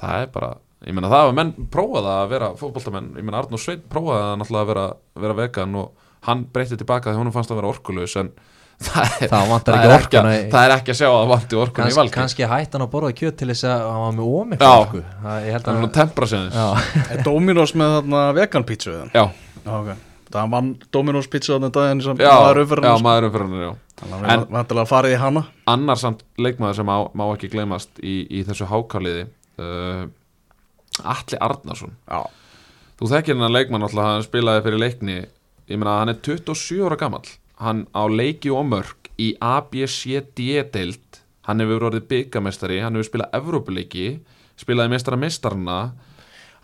[0.00, 0.50] það er bara,
[0.86, 4.36] ég meina það var menn prófaði að vera fótboltamenn, ég meina Arnur Sveit prófaði að
[4.42, 4.86] náttúrulega að vera,
[5.26, 8.32] vera vegan og hann breytti tilbaka þegar hún fannst að vera orkulegs en
[8.88, 10.98] það er, Það vantar það ekki er ekki, orkuna að, í- það er ekki að
[11.00, 13.48] sjá að það vanti orkun í Kans, valgi kannski hætti hann að borða kjöt til
[13.50, 14.74] þess að hann var með ómiklu Já.
[14.84, 15.00] orku.
[15.24, 16.28] Það, ég held það er að nú tempra
[17.16, 19.10] Er Dominos með þarna vegan pítsu við hann?
[19.18, 19.24] Já,
[19.80, 19.90] ok.
[20.28, 23.04] Það vann Dominos pítsu þarna daginn sem já, maður já, umferðin.
[23.06, 25.42] maður umfyrir já Þannig að við vantilega farið í hana.
[25.66, 29.24] annar samt leikmaður sem má, má ekki gleymast í, í þessu hákáliði
[29.58, 30.04] uh,
[31.02, 32.20] Atli Arnarsson Já.
[33.00, 35.16] þú þekkir hennar leikmann alltaf hann spilaði fyrir leikni
[35.68, 37.26] ég meina hann er 27 ára gamall
[37.64, 44.06] hann á leiki og mörg í ABCD-deild hann hefur orðið byggamestari hann hefur spilað Evrópuleiki
[44.58, 45.78] spilaði mestara mestarna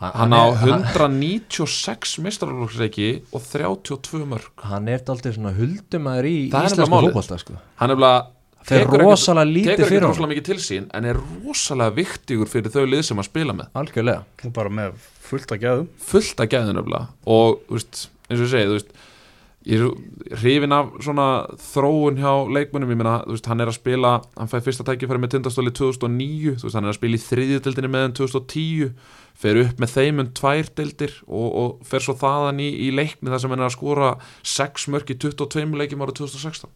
[0.02, 7.08] hann, á 196 mestaralóksleiki og 32 mörg hann er aldrei svona huldumæður í íslensku nefnilega
[7.08, 7.58] fótbolta sko.
[7.80, 8.14] hann er bara
[8.68, 13.28] tekur ekki rosalega mikið til sín en er rosalega viktigur fyrir þau lið sem að
[13.28, 13.72] spila með.
[13.80, 14.24] Algjörlega.
[14.44, 15.88] Og bara með fullt að gæðum.
[16.10, 18.94] fullt að gæðin öfla og þú veist, eins og ég segi þú veist,
[19.64, 21.26] ég er hrifin af svona
[21.72, 22.92] þróun hjá leikmönnum.
[22.92, 26.56] Ég meina, þú veist, hann er að spila hann fæði fyrsta tækifæri með tindastóli 2009
[26.56, 28.96] þú veist, hann er að spila í þriðjöldinni með hann 2010
[29.44, 33.30] fer upp með þeim um tvær deildir og, og fer svo þaðan í, í leikni
[33.32, 34.14] þar sem hann er að skora
[34.54, 36.72] 6 mörk í 22 leikjum árið 2016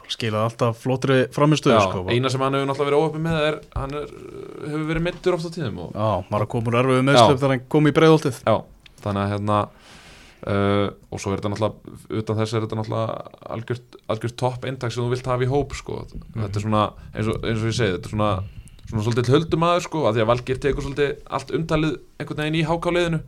[0.00, 2.02] Bara skilaði alltaf flottri framistöðu, Já, sko.
[2.12, 4.12] eina sem hann hefur náttúrulega verið óöfni með er hann er,
[4.66, 7.54] hefur verið mittur oft á tíðum og Já, maður að koma úr erfiðu meðslöf þegar
[7.56, 8.40] hann kom í breiðoltið.
[8.44, 8.56] Já,
[9.04, 9.58] þannig að hérna
[10.46, 14.94] uh, og svo er þetta náttúrulega utan þess er þetta náttúrulega algjört, algjört topp eintak
[14.94, 16.00] sem þú vilt hafa í hóp sko.
[16.36, 18.30] þetta er svona, eins og, eins og ég segi þetta er svona,
[18.90, 22.58] svona svolítið höldum aður sko, að því að Valgir tekur svolítið allt umtalið einhvern veginn
[22.60, 23.20] í hákáliðinu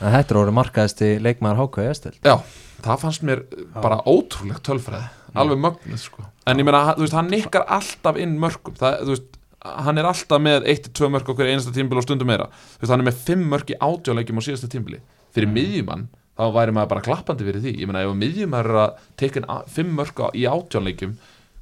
[0.00, 2.34] þetta er orðið markaðist í leikmaður Háka í Estel Já,
[2.84, 3.44] það fannst mér
[3.78, 6.26] bara ótrúlegt tölfræði, alveg mögnuð sko.
[6.46, 9.40] en ég meina, þú veist, hann nikkar alltaf inn mörgum, það, þú veist
[9.86, 13.02] hann er alltaf með 1-2 mörg okkur einasta tímbili og stundum meira, þú veist, hann
[13.02, 15.00] er með 5 mörg í átjáleikjum á síðasta tímbili,
[15.34, 17.72] fyrir miðjumann þá væri maður bara klappandi fyrir því.
[17.80, 19.42] Ég meina, ef miðjumann er að teka
[19.72, 21.16] 5 mörg í átjáleikjum,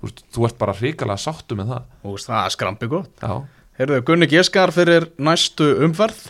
[0.05, 3.13] þú veist, þú ert bara hrikalega sáttu með það Og veist, það er skrampi gott.
[3.25, 3.35] Já,
[3.81, 6.21] Heyrðu, Gunni Geskar fyrir næstu umferð.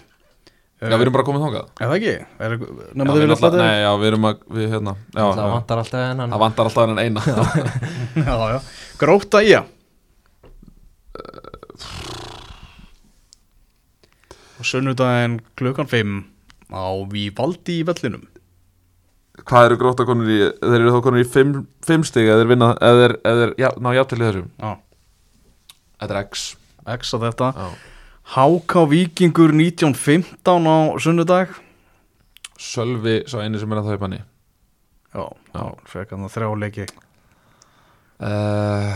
[0.84, 2.14] já við erum bara komið þangað Er það ekki?
[2.44, 5.52] Er, já, nema við, flæta nei, já, við erum að, við hérna já, það já,
[5.54, 7.20] vantar alltaf hennan það vantar alltaf en eina
[8.28, 8.58] Já, já.
[9.00, 9.70] Gróta í að.
[14.58, 16.22] Og sunnudaginn klukkan 5
[16.74, 18.22] á Vívaldi í vellinum.
[19.42, 22.68] Hvað eru gróta konur í þeir eru þá konur í 5 stig eða þeir vinna
[22.78, 24.70] eða þeir, eða þeir já, ná jafntilið þessum Já.
[26.00, 26.44] þetta er X
[26.94, 27.48] X á þetta.
[27.56, 27.68] já.
[28.34, 31.50] HK Víkingur 1915 á sunnudag.
[32.60, 34.20] Sölvi svo eini sem er að það í banni
[35.14, 35.24] Já,
[35.54, 35.64] já.
[35.90, 36.86] fekk hann það þrjá leiki.
[38.24, 38.94] uh,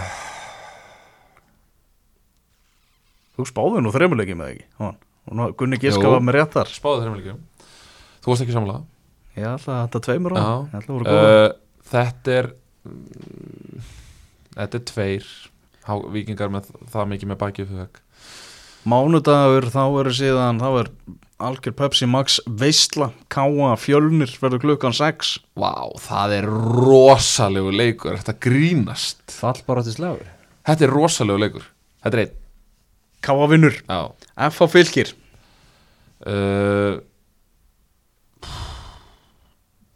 [3.38, 4.64] Þú spáðu nú þremur leiki með ekki.
[4.82, 4.88] Já.
[5.28, 6.10] Og nú Gunni Geska Jú.
[6.14, 6.70] var með rétt þar.
[6.72, 7.34] spáðu þeirra líka
[8.24, 8.78] þú varst ekki samla
[9.44, 10.40] Að þetta tveimur á.
[10.40, 10.80] Já.
[10.98, 11.46] Uh,
[11.92, 12.50] þetta er
[12.88, 13.86] mm,
[14.58, 15.30] þetta er tveir
[15.88, 17.70] Há, vikingar með það mikið með bakið
[18.88, 20.90] Mánudagur þá eru síðan, þá er
[21.48, 25.34] algjör Pepsi Max veistla, káa, fjölnir verður klukkan 6.
[25.58, 25.72] Vá,
[26.02, 28.16] það er rosalegu leikur.
[28.18, 29.22] Þetta grínast?
[30.68, 31.66] Þetta er rosalegu leikur.
[32.04, 32.36] Þetta er einn.
[33.24, 34.00] Káa vinnur, Já.
[34.48, 35.14] F á fylgir.
[36.26, 37.17] uh, Tjóðlega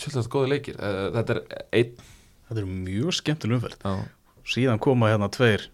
[0.09, 1.43] er góði leikir uh, Þetta er
[1.73, 1.95] einn
[2.49, 3.77] Þetta er mjög skemmtileg.
[3.81, 3.93] Já,
[4.53, 5.69] Síðan koma hérna tveir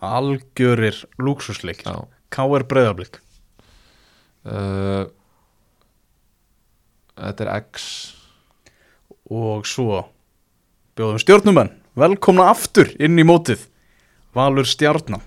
[0.00, 1.84] algjörir lúksusleikir.
[1.88, 3.18] já Káar breyðablík.
[4.46, 5.08] uh,
[7.16, 7.88] Þetta er X
[9.30, 10.04] Og svo
[10.98, 13.62] bjóðum stjórnumenn, velkomna aftur inn í mótið.
[14.34, 15.22] Valur stjarnan.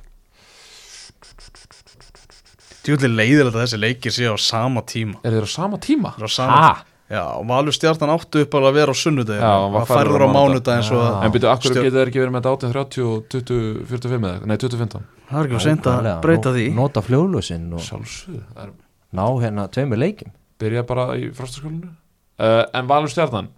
[2.83, 5.21] Tjóðlega leiðilegt að þessi leikir séu á sama tíma.
[5.23, 6.11] Er þeir á sama tíma?
[6.19, 6.73] Er á sama ha?
[7.11, 10.77] Já, og Valur stjarnan áttu upp að vera á sunnudegi og færður á á mánudag.
[10.79, 11.09] eins og Já.
[11.09, 14.45] að En byrju, akkur getur þeir ekki verið með þetta 18.30 og 20.45 eða?
[14.49, 16.65] Nei, 20.15 Það er ekki að senda að breyta því.
[16.77, 18.71] nota fljóðlösinn og Það er
[19.13, 20.31] ná hérna tveimur leikim
[20.63, 23.51] byrja bara í frostaskólinu uh, En Valur stjarnan?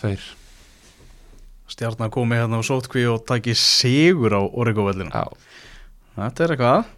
[0.00, 0.22] Tveir.
[1.70, 5.26] Stjarnan komi hérna á sótkví og taki sigur á Origo-vellinu Já,
[6.16, 6.88] Þetta er eitthvað.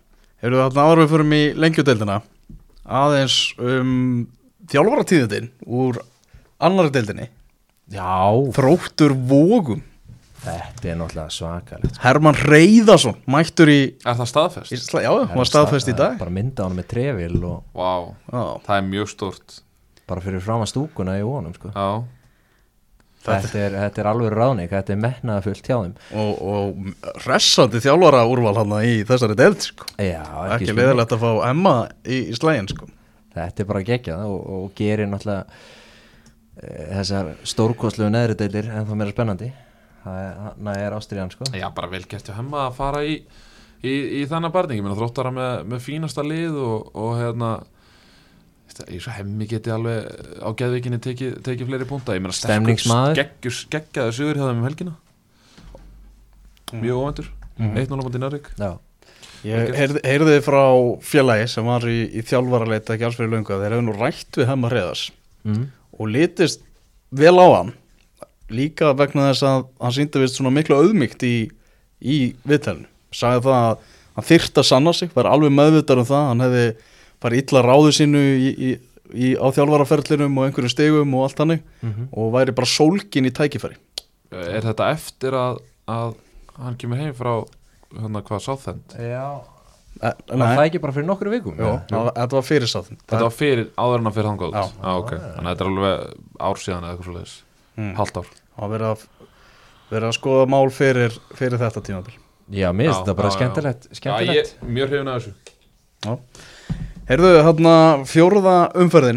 [0.42, 2.20] Eru það þarna árum við fyrir í lengjudeildina
[2.86, 3.92] aðeins um
[4.72, 5.98] þjálfaratíðindin úr
[6.62, 7.28] annari deildinni.
[7.92, 9.82] Já, Þróttur Vógum
[10.42, 14.72] þetta er náttúrulega svakalegt Herman Reyðarsson mættur í, er það staðfest?
[14.74, 16.16] í sla- Já, hann var staðfest í dag.
[16.18, 17.92] Bara mynda hann með trefil og Vá,
[18.32, 19.60] Já, það er mjög stórt.
[20.08, 21.70] Bara fyrir fram að stúkuna í vonum sko.
[21.74, 22.02] Já
[23.22, 27.82] þetta er, þetta er alveg ráðning, þetta er metnaða fullt hjá þeim og, og hressandi
[27.84, 29.88] þjálfara úrval hann í þessari deild sko.
[29.96, 30.80] Já, ekki spurning.
[30.80, 32.88] leðilegt að fá Emma í, í slægin sko.
[33.32, 35.44] Þetta er bara geggjað og, og gerir náttúrulega
[36.58, 39.52] e, þessar stórkostlegu neðri deilir en þá meira spennandi
[40.02, 43.14] það er, það er ástriðan sko Já, bara vel gert hjá hemma að fara í,
[43.80, 47.52] í, í þannig barning, ég meina þróttara með, með fínasta lið og, og hérna
[48.88, 50.06] ég svo hemmi geti alveg
[50.40, 53.18] á geðvikinni tekið teki fleiri púnta, ég meina Stemningsmaður.
[53.20, 54.94] geggjur, geggjaður sigur hjá þeim um helgina.
[56.72, 57.76] Mjög óvendur Mhm.
[57.76, 58.78] 1-0 á móti Njarvík Já,
[59.44, 60.62] Ég heyrði, heyrði frá
[61.02, 64.38] félagi sem var í, í þjálfaraleita ekki alls fyrir löngu að þeir hefðu nú rætt
[64.38, 65.02] við Hemma Hreðars
[65.44, 65.64] mm.
[65.98, 66.62] og litist
[67.12, 67.72] vel á hann
[68.52, 71.50] líka vegna þess að hann síndi vist svona miklu auðmygt í,
[72.00, 72.16] í
[72.48, 73.76] viðtælinu sagði það að
[74.16, 76.64] hann þyrft að sanna sig var alveg meðvitað um það hann hefði
[77.22, 78.70] bara illa ráðu sínu í, í,
[79.14, 82.08] í, á þjálfaraferlinum og einhverjum stegum og allt hannig Mhm.
[82.12, 83.76] og væri bara sólkin í tækifæri
[84.32, 85.58] Er þetta eftir að,
[85.88, 86.14] að
[86.58, 87.44] hann kemur heim frá
[87.92, 89.40] hérna hvað sáþend Já
[90.02, 90.16] Var
[90.56, 91.54] það ekki bara fyrir nokkru vikum?
[91.60, 94.62] Jó, það- þetta var fyrir sáðum Þetta var fyrir, áður en að fyrir Já.
[94.64, 95.18] út ah, okay.
[95.18, 97.34] Þannig að þetta er alveg ár síðan eða eitthvað svo leiðis
[97.76, 97.94] Mm.
[97.96, 98.26] Hallt ár
[98.58, 99.04] Það verið að,
[99.92, 102.16] verið að skoða mál fyrir, fyrir þetta tímabil
[102.52, 103.36] Já, mér finnst Já, þetta bara já, já.
[103.38, 104.50] skemmtilegt, Já, skemmtilegt.
[104.52, 106.18] ég, mjög hrifin að þessu
[107.02, 107.74] Heyrðu, hérna
[108.06, 109.16] fjórða umferðin.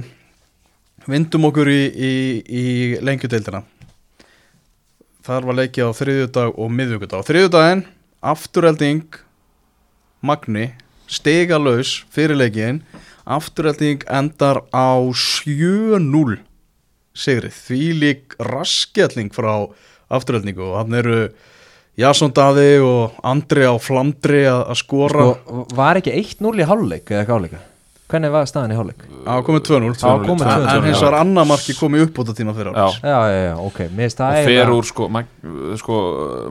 [1.06, 2.64] Vindum okkur í, í, í
[3.06, 3.60] lengjudeildina.
[5.26, 7.84] Þar var leikið á þriðjudag og miðvíkudag Á þriðjudaginn,
[8.26, 9.20] afturhelding
[10.26, 10.66] Magni
[11.10, 12.84] Stegalaus fyrir leikin
[13.26, 16.38] Afturhelding endar á 7-0
[17.16, 19.70] Sigrið, því lík raskjalling frá
[20.14, 21.20] afturheldingu og hann eru
[21.98, 25.30] Jason Daði og Andri á Flamdri að skora.
[25.32, 27.62] Sko, var ekki 1-0 í hálfleik eða ekki hálfleika?
[28.06, 29.04] Hvernig var staðan í hálfleik?
[29.26, 32.34] Það komið 2-0 Já, komið 2-0, En hins vegar annar marki komið upp út á
[32.38, 33.80] tíma fyrir árs Já, já, já, ok,
[34.20, 35.32] það fer úr sko, Mag,
[35.82, 35.98] sko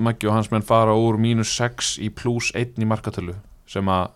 [0.02, 3.36] Maggi og hans menn fara úr mínus 6 í pluss 1 í markatölu
[3.70, 4.10] sem að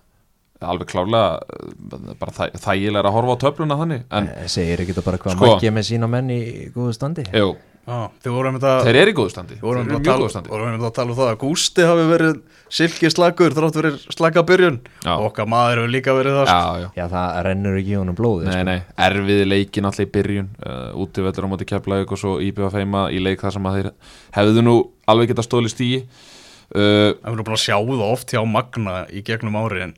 [0.66, 4.82] alveg klárlega eh, bara þæ, þægilega er að horfa á töfluna þannig en Eh, Segir
[4.82, 5.38] ekki þetta bara hvað Sko.
[5.38, 5.52] sko.
[5.54, 6.40] Maggi er með sína menn í
[6.74, 7.24] góðu standi?
[7.30, 7.52] jú,
[7.88, 10.32] Já, þeir eru í góðu standi Við þeir vorum eru í að mjög tala, góðu
[10.34, 12.40] standi vorum einmitt að tala um það að Gústi hafi verið
[12.78, 14.76] silki slagur þrátt verið slaka byrjun
[15.06, 15.12] Já.
[15.14, 16.58] og okkar maður hefur líka verið það sko.
[16.58, 18.66] Já, já Já, það rennur ekki í honum blóði Nei, sko.
[18.68, 18.78] nei,
[19.08, 23.22] erfiði leikin alltaf í byrjun uh, útivellur á móti keflaug og svo íbjöða feima í
[23.24, 23.88] leik þar sem að þeir
[24.36, 24.74] hefðu nú
[25.08, 28.98] alveg geta stóli stíi uh, En við erum bara að sjá það oft hjá Magna
[29.08, 29.96] í gegnum ári en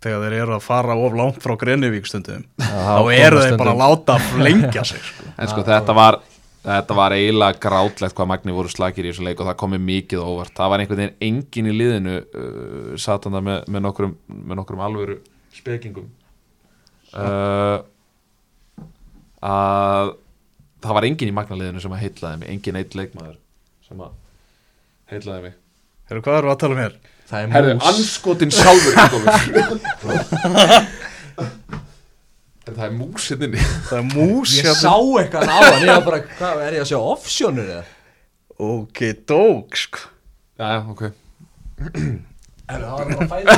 [0.00, 3.74] þegar þeir eru að fara of langt frá Grenivík stundum Já, þá eru þeir bara
[3.76, 5.30] að láta flengja sig sko.
[5.36, 6.18] En sko þetta var
[6.60, 10.24] Þetta var eiginlega grátlegt hvað Magni voru slakir í þessu leik og það komið mikið
[10.24, 14.60] óvart Það var einhvern veginn engin í liðinu uh, satan það með, með, nokkrum, með
[14.60, 15.16] nokkrum alvöru
[15.56, 16.10] spekingum
[17.16, 17.78] uh,
[19.40, 20.12] að
[20.84, 23.40] það var engin í Magna liðinu sem að heitlaði mig engin eitt leikmaður
[23.88, 24.12] sem að
[25.14, 25.58] heitlaði mig
[26.10, 26.94] Heyrðu, hvað eru að tala um hér?
[27.30, 28.96] Er mús anskotin sjálfur.
[32.70, 34.78] En það er mús hérna Það er mús Ég hérna.
[34.78, 34.94] sá
[35.24, 37.84] eitthvað á hann Ég var bara, hvað, er ég að sjá offsjónur eða?
[38.60, 40.02] Ok, dók sko.
[40.60, 41.06] Já, já, ok.
[42.70, 43.48] Er það var bara fæðið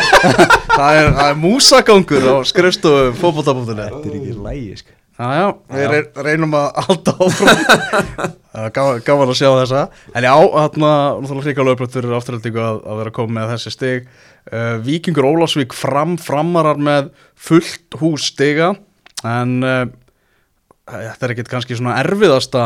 [0.73, 4.95] það, er, það er músagangur á skrifstofu fótbolta.net Þetta er ekki lægi sko.
[5.19, 7.59] Já, já, við re reynum að halda áfram.
[8.53, 9.83] Það er gaman, gaman að sjá þessa.
[10.17, 13.73] En já, þarna, náttúrulega hrikalega upplöft fyrir afturhaldingu að, að vera að koma með þessi
[13.75, 14.09] stig.
[14.49, 17.13] Uh, Víkingur Ólafsvík fram, framarar með
[17.49, 18.73] fullt hús stiga
[19.29, 19.85] En uh,
[20.89, 22.65] þetta er ekkit kannski svona erfiðasta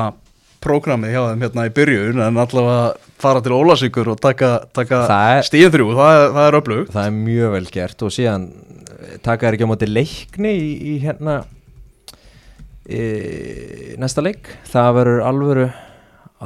[0.65, 5.03] prógramið hjá þeim hérna í byrjun En allavega fara til Ólafsvíkur og taka, taka
[5.37, 8.47] er- stíðin þrjú, það, er- það er öflug Það er mjög vel gert og síðan
[8.97, 11.37] eh, taka þær ekki á móti leikni í, í hérna
[12.87, 13.03] í,
[14.01, 14.49] næsta leik.
[14.71, 15.69] Það verður alvöru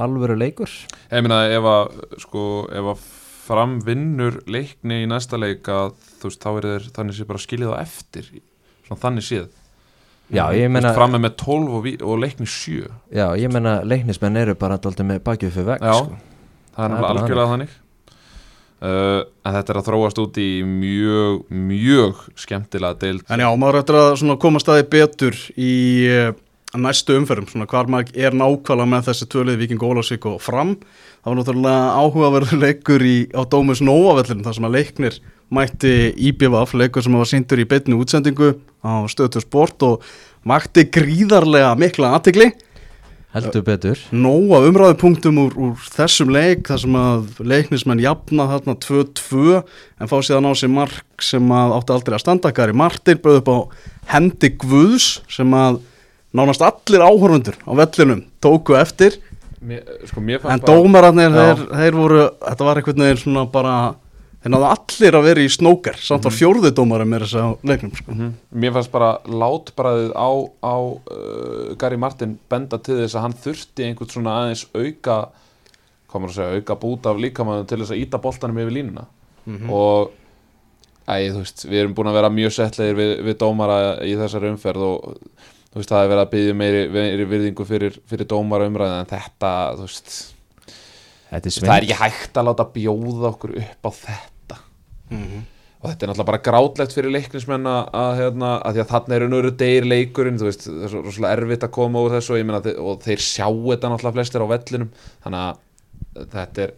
[0.01, 0.71] alvöru leikur.
[1.11, 3.01] Ég meina ef að sko, ef að
[3.51, 7.43] fram vinnur leikni í næsta leik að þú veist, þá er þeir þannig séð bara
[7.43, 8.29] skiljið á eftir.
[8.87, 9.49] Svona þannig séð
[10.31, 12.81] Já, ég Þú veist, meina, fram er með 12 og, og leikni 7
[13.19, 15.95] já, ég meina leiknismenn eru bara alltaf með bakið fyrir veg Já.
[15.99, 16.19] sko.
[16.77, 17.73] það er náttúrulega algjörlega þannig
[18.81, 21.41] uh, en þetta er að þróast út í mjög,
[21.73, 25.75] mjög skemmtilega deild En já, maður ættir að koma staði betur í
[26.15, 26.31] uh,
[26.79, 30.77] næstu umferðum, svona hvar maður er nákvæmlega með þessi tvölið Viking Ólafsvík og fram.
[31.21, 35.19] Það var náttúrulega áhugaverður leikur í, á Dómus Nóavellin, þar sem að leiknir
[35.51, 35.95] mætti
[36.31, 38.53] IBVF, leikur sem var síndur í beitnu útsendingu
[38.85, 40.05] á stöðtu sport og
[40.49, 42.51] mætti gríðarlega mikla aðtikli.
[43.31, 49.61] heldur betur Nóa umræðupunktum úr, úr þessum leik þar sem að leiknismenn jafna þarna 2-2
[49.61, 53.43] en fá síðan á sig mark sem að átti aldrei að standa Gary Martin bauð
[53.43, 53.59] upp á
[54.17, 55.83] hendi Guðs sem að
[56.35, 59.21] nánast allir áhörfundur á vellinum tóku eftir
[59.61, 60.63] mér, sko, mér En
[61.35, 61.55] Já.
[61.55, 63.75] þeir, þeir voru, þetta var einhvern veginn svona bara,
[64.41, 67.93] þeir náðu allir að vera í snóker, samt var fjórði dómari með þess að leiknum,
[67.99, 68.15] sko.
[68.15, 68.33] Mhm.
[68.63, 70.31] Mér fannst bara látbræðið á,
[70.65, 75.21] á uh, Gary Martin benda til þess að hann þurfti einhvern svona aðeins auka
[76.11, 79.07] maður að segja, auka bút af líkamann til þess að íta boltanum yfir línuna
[79.71, 80.11] og
[81.07, 84.87] æ, veist, við erum búin að vera mjög settlegir við, við dómara í þessari umferð
[84.87, 85.07] og
[85.75, 89.53] veist, það er verið að byggja meiri, meiri virðingu fyrir, fyrir dómara umræðin en þetta,
[89.79, 90.19] þú veist
[91.31, 94.61] er það er ekki hægt að láta bjóða okkur upp á þetta.
[95.11, 95.47] Mhm.
[95.81, 99.29] og þetta er náttúrulega bara grátlegt fyrir leiknismenn að, hérna, að því að þarna eru
[99.33, 102.41] nöru deyr leikurinn, þú veist, það er svo rosalega erfitt að koma úr þessu og
[102.41, 104.91] ég meina, og þeir sjá þetta náttúrulega flestir á vellinum.
[105.25, 106.75] Þannig að þetta er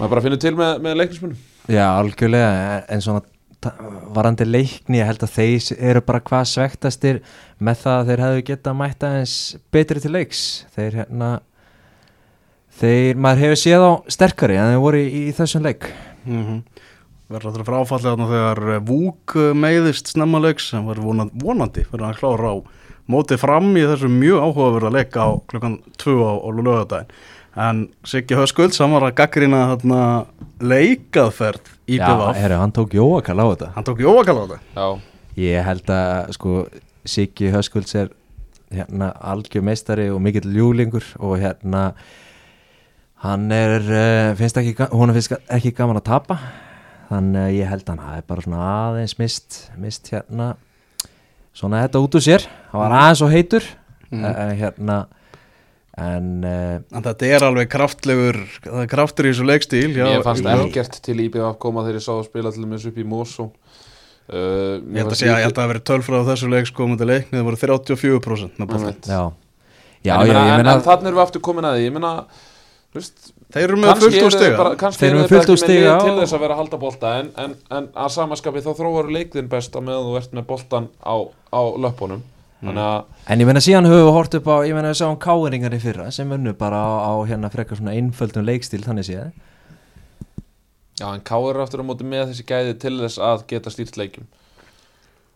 [0.00, 3.22] maður bara finnur til með, með leiknismennum Já, algjörlega, en svona
[4.14, 7.20] varandi leikni, ég held að þeir eru bara hvað svektastir
[7.58, 9.36] með það að þeir hefðu getað mætt aðeins
[9.74, 10.42] betri til leiks.
[10.76, 11.30] Þeir hérna
[12.80, 15.90] þeir, maður hefur séð á sterkari en þeir voru í, í þessum leik
[16.26, 16.62] Mm
[17.26, 21.82] Verður þetta fráfallið þarna þegar eh, Vúk eh, meiðist snemma leiks sem var vonandi, vonandi
[21.88, 22.56] fyrir að klára á
[23.10, 27.10] mótið fram í þessu mjög áhugaverða leik á klukkan 2 á, á lögadaginn.
[27.66, 30.00] En Siggi Höskulds, hann var að gaggrina þarna
[30.60, 32.38] leikaðferð í Já, BVF.
[32.38, 34.58] herru, hann tók jóakal á þetta Hann tók jóakall á þetta.
[34.76, 34.86] Já,
[35.36, 36.52] Ég held að sko
[37.06, 38.12] Siggi Höskulds er
[38.70, 41.88] hérna algjör meistari og mikill ljúlingur og hérna
[43.26, 46.38] hann er uh, finnst ekki, honum finnst ekki gaman að tapa
[47.10, 50.52] þannig að ég held að hann hafi bara svona aðeins mist, mist hérna
[51.56, 53.66] svona þetta út úr sér hann var aðeins og heitur
[54.06, 54.22] Mm.
[54.22, 54.50] mm.
[54.60, 54.96] hérna
[55.98, 59.88] en uh, En þetta er alveg kraftlegur, það er kraftur í þessu leikstíl.
[59.96, 63.00] Já, mér fannst ekkert til IBF koma þegar ég sá að spila til þess upp
[63.00, 66.50] í Mosó uh, Ég held að segja, ég held að það verið tölfræð á þessu
[66.52, 69.00] leiks komandi leikni, það voru 34% með boltan.
[69.10, 69.22] já
[70.06, 71.94] Já, já, en, ég en, meina en þannig erum við aftur komin að því ég
[71.96, 72.45] meina, þú
[72.94, 74.56] veist Þeir eru með fullt úr stiga.
[74.58, 77.12] bara- kannski Þeir eru þeir fullt úr stiga til þess að vera að halda bolta
[77.20, 80.88] en, en, en að samaskapi þá þróar leikðin best að meðan þú ert með boltan
[81.04, 81.14] á,
[81.54, 82.22] á löpunum
[82.66, 85.74] að En ég meina síðan höfum við hort upp á, ég meina við sáum káeringar
[85.76, 89.30] í fyrra sem unnu bara á, á hérna frekar svona einföldum leikstíl þannig séð.
[90.98, 93.98] Já, en K er aftur á móti með þessi gæði til þess að geta stýrt
[94.00, 94.26] leikjum.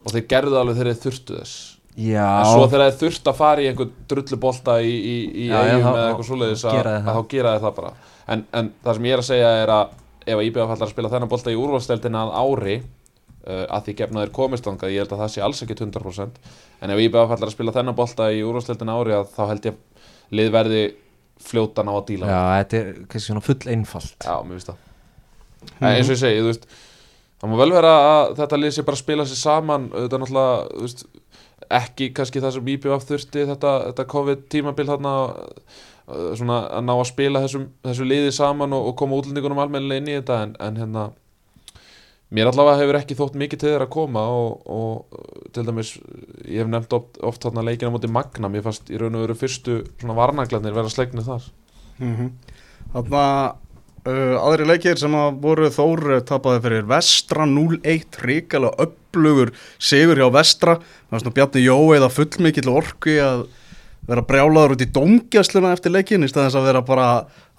[0.07, 1.57] Og þeir gerðu alveg þegar þeir þurftu þess
[1.99, 5.57] Já, en svo þegar þeir þurft að fara í einhvern drullubolta í, í, í Já,
[5.59, 7.17] eigum eða eitthvað svoleiðis að, gera að það.
[7.17, 7.91] þá gera þeir það bara.
[8.31, 10.93] En, en það sem ég er að segja er að ef að IBF ætlar að
[10.95, 15.03] spila þennan bolta í úrvalsteldina að ári uh, að því gefna þeir komist þangað, ég
[15.03, 16.41] held að það sé alls ekki 100%
[16.81, 19.81] en ef IBF ætlar að spila þennan bolta í úrvalsteldina ári að þá held ég
[20.39, 20.85] lið verði
[21.41, 22.29] fljótan á að díla.
[22.31, 24.17] Já, þetta er kannski svona full einfalt.
[24.21, 24.87] Já, mér finnst það.
[25.81, 26.71] En eins og ég segi, þú veist
[27.41, 30.23] Það má vel vera að þetta lið sé bara að spila sér saman Þetta er
[30.23, 31.03] náttúrulega, þú veist
[31.71, 36.95] Ekki kannski það sem IBF þurfti Þetta, þetta COVID tímabil þarna uh, Svona að ná
[36.97, 40.55] að spila þessum, þessu liði saman og, og koma útlendingunum almennilega inn í þetta en,
[40.67, 41.11] en hérna
[42.31, 45.97] Mér allavega hefur ekki þótt mikið til þeirra að koma og, og til dæmis
[46.47, 49.25] ég hef nefnt oft, oft þarna leikina á móti Magna mér fannst í raun og
[49.25, 51.49] veru fyrstu svona varnaglarnir vera slegnir þar.
[51.99, 53.49] Þannig að
[54.09, 60.21] uh, aðri leikir sem að voru Þór uh, tapaði fyrir Vestra 0-1 ríkala upplugur sigur
[60.21, 60.79] hjá Vestra.
[60.81, 63.49] Það var svona Bjarni Jó eða fullmikill orku að
[64.11, 67.09] vera brjálaður út í domgjæsluna eftir leikin í staðins að vera bara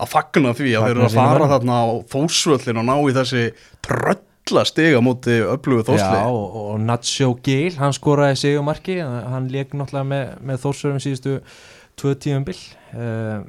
[0.01, 3.15] að fagna því að þeir eru að fara sínum þarna á Þórsvöllin og ná í
[3.15, 3.43] þessi
[3.85, 9.75] trölla stiga múti upplugu Já, Þórsli og, og Nacho Gil, hann skoraði sigumarki hann leik
[9.77, 11.37] náttúrulega með, með þórsörum síðustu
[12.01, 13.45] tvö tíum bil uh,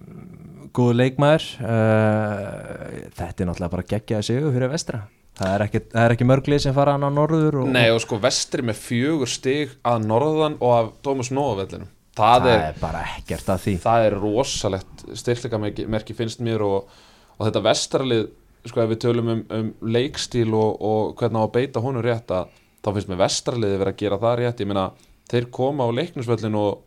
[0.76, 1.48] góðu leikmaður.
[1.62, 5.02] Uh, þetta er náttúrulega bara geggjaði sigur fyrir vestra.
[5.38, 8.02] Það er ekki, það er ekki mörglið sem fara hann á norður og, Nei og
[8.04, 12.76] sko vestri með fjögur stig að norðan og af Dómus Nóavellinum það, það, er, er,
[12.82, 13.74] bara ekkert að því.
[13.86, 16.92] það er rosalegt styrkleikamerki finnst mér og,
[17.38, 18.28] og þetta vestralið
[18.68, 22.34] sko ef við tölum um, um leikstíl og, og hvernig á að beita honum rétt
[22.34, 22.52] að
[22.82, 24.62] þá finnst mér vestraliði vera að gera það rétt.
[24.62, 24.86] Ég meina
[25.32, 26.82] þeir koma á leiknisvöllin og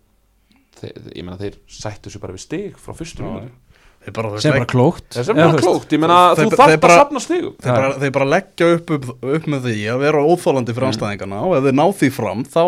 [0.79, 3.49] þeir, ég meina þeir sættu sér bara við stig frá fyrstu mínútu.
[3.49, 3.64] þeir
[4.13, 5.07] bara, sem bara klókt.
[5.15, 7.55] Það sem bara klókt, ég meina þú bara- að safna stigum.
[7.63, 11.41] þeir, bara, þeir bara leggja upp, upp, upp með því að vera óþólandi fyrir anstæðingana
[11.41, 12.63] og ef þeir ná því fram þá,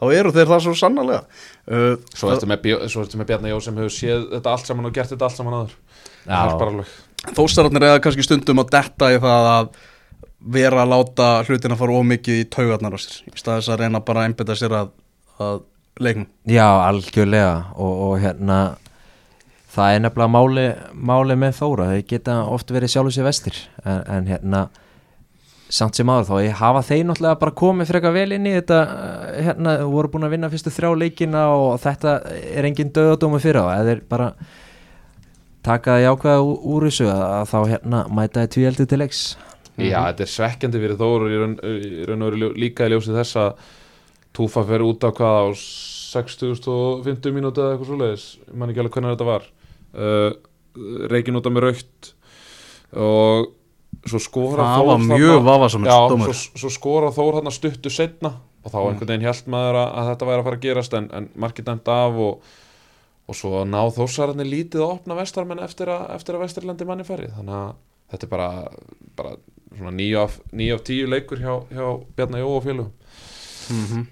[0.00, 1.22] þá eru þeir það svo sannarlega.
[1.70, 2.66] Uh, Svo ertu með,
[3.20, 5.78] með Bjarni Jó sem hefur séð þetta allt saman og gert þetta allt saman aður
[6.26, 6.84] er
[7.36, 9.66] Þóstararnir eða kannski stundum að detta í það að
[10.40, 13.18] vera að láta hlutina fara ómikið í taugarnar á sér.
[13.28, 14.92] Í staðis að reyna bara að einbytta sér að,
[15.36, 15.60] að
[16.00, 16.28] leiknum.
[16.48, 17.52] Já, algjörlega.
[17.76, 18.60] Og, og hérna
[19.70, 20.64] það er nefnilega máli,
[21.10, 21.88] máli með Þóra.
[21.94, 23.58] Þeir geta oft verið sjálfur sér vestir.
[23.84, 24.62] En, en hérna
[25.70, 28.78] samt sem áður þá ég hafa þeir náttúrulega bara komið frekar vel inn í þetta
[28.90, 32.14] eh, hérna, voru búin að vinna fyrstu þrjá leikina og þetta
[32.56, 34.26] er engin döðadómi fyrir á eða þeir bara
[35.62, 39.20] taka það jákvæða ú- úr þessu að, þá hérna mætaði tvíeldi til leiks.
[39.78, 43.14] Já, þetta er svekkjandi fyrir Þór í raun, í raun og veru líka í ljósi
[43.14, 43.68] þess að
[44.34, 48.26] Túfa fer út á hvað á 6050 mínúti eða eitthvað svoleiðis.
[48.46, 49.46] Ég man ekki alveg hvernig þetta var
[49.94, 50.30] uh,
[51.10, 52.12] Reikin út á með raukt
[52.94, 53.50] og
[54.06, 56.32] svo skora Það var mjög vafasamur Já, dómur.
[56.34, 58.88] svo, svo skora Þór hann stuttu setna og þá Mm.
[58.90, 61.64] einhvern veginn hjælt maður að, að þetta væri að fara að gerast en, en markið
[61.70, 62.42] dæmt af og,
[63.30, 67.32] og svo ná Þórsararnir lítið að opna vestarmenn eftir að, eftir að vestarlandi manni færið
[67.38, 67.70] þannig að
[68.12, 68.48] þetta er bara,
[69.16, 69.32] bara
[69.78, 71.86] svona 9 af, 9 af 10 leikur hjá, hjá
[72.18, 74.06] Bjarnar Jó og félugum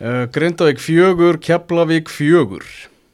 [0.00, 2.64] uh, Grindavík fjögur, Keflavík fjögur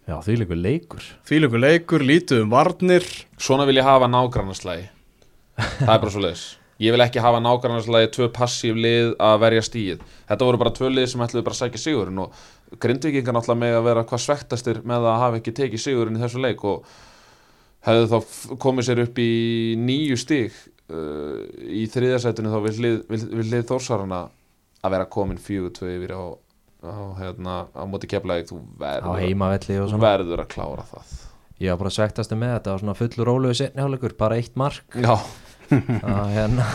[0.09, 0.61] Já, því leikur.
[0.65, 3.05] Leikur Þvílöku leikur, lítið um varnir.
[3.37, 4.87] Svona vil ég hafa nágrannaslægi
[5.59, 6.45] Það er bara svo leiðis
[6.81, 10.89] Ég vil ekki hafa nágrannaslægi tvö passív lið að verja stíð Þetta voru bara tvö
[10.95, 12.41] lið sem ætluðu bara að sækja sigurinn og
[12.81, 16.43] Grindvíkingar náttúrulega með að vera hvað svektastir með að hafa ekki tekið sigurinn í þessu
[16.45, 16.89] leik og
[17.89, 19.31] hefðu þá komið sér upp í
[19.81, 20.57] nýju stíg
[20.93, 22.99] uh, í þriðasætinu þá vil lið,
[23.53, 24.27] lið Þórsarana
[24.85, 26.23] að vera komin fjögur tvö yfir á,
[26.85, 30.05] á, hérna, á móti keflaðið þú á verður, heimavelli og þú svona.
[30.07, 31.17] verður að klára það.
[31.59, 34.85] Ég var bara svektastu með þetta og svona fullur róluðu setni hálfleikur, bara eitt mark.
[34.95, 35.17] Já,
[36.15, 36.69] að hérna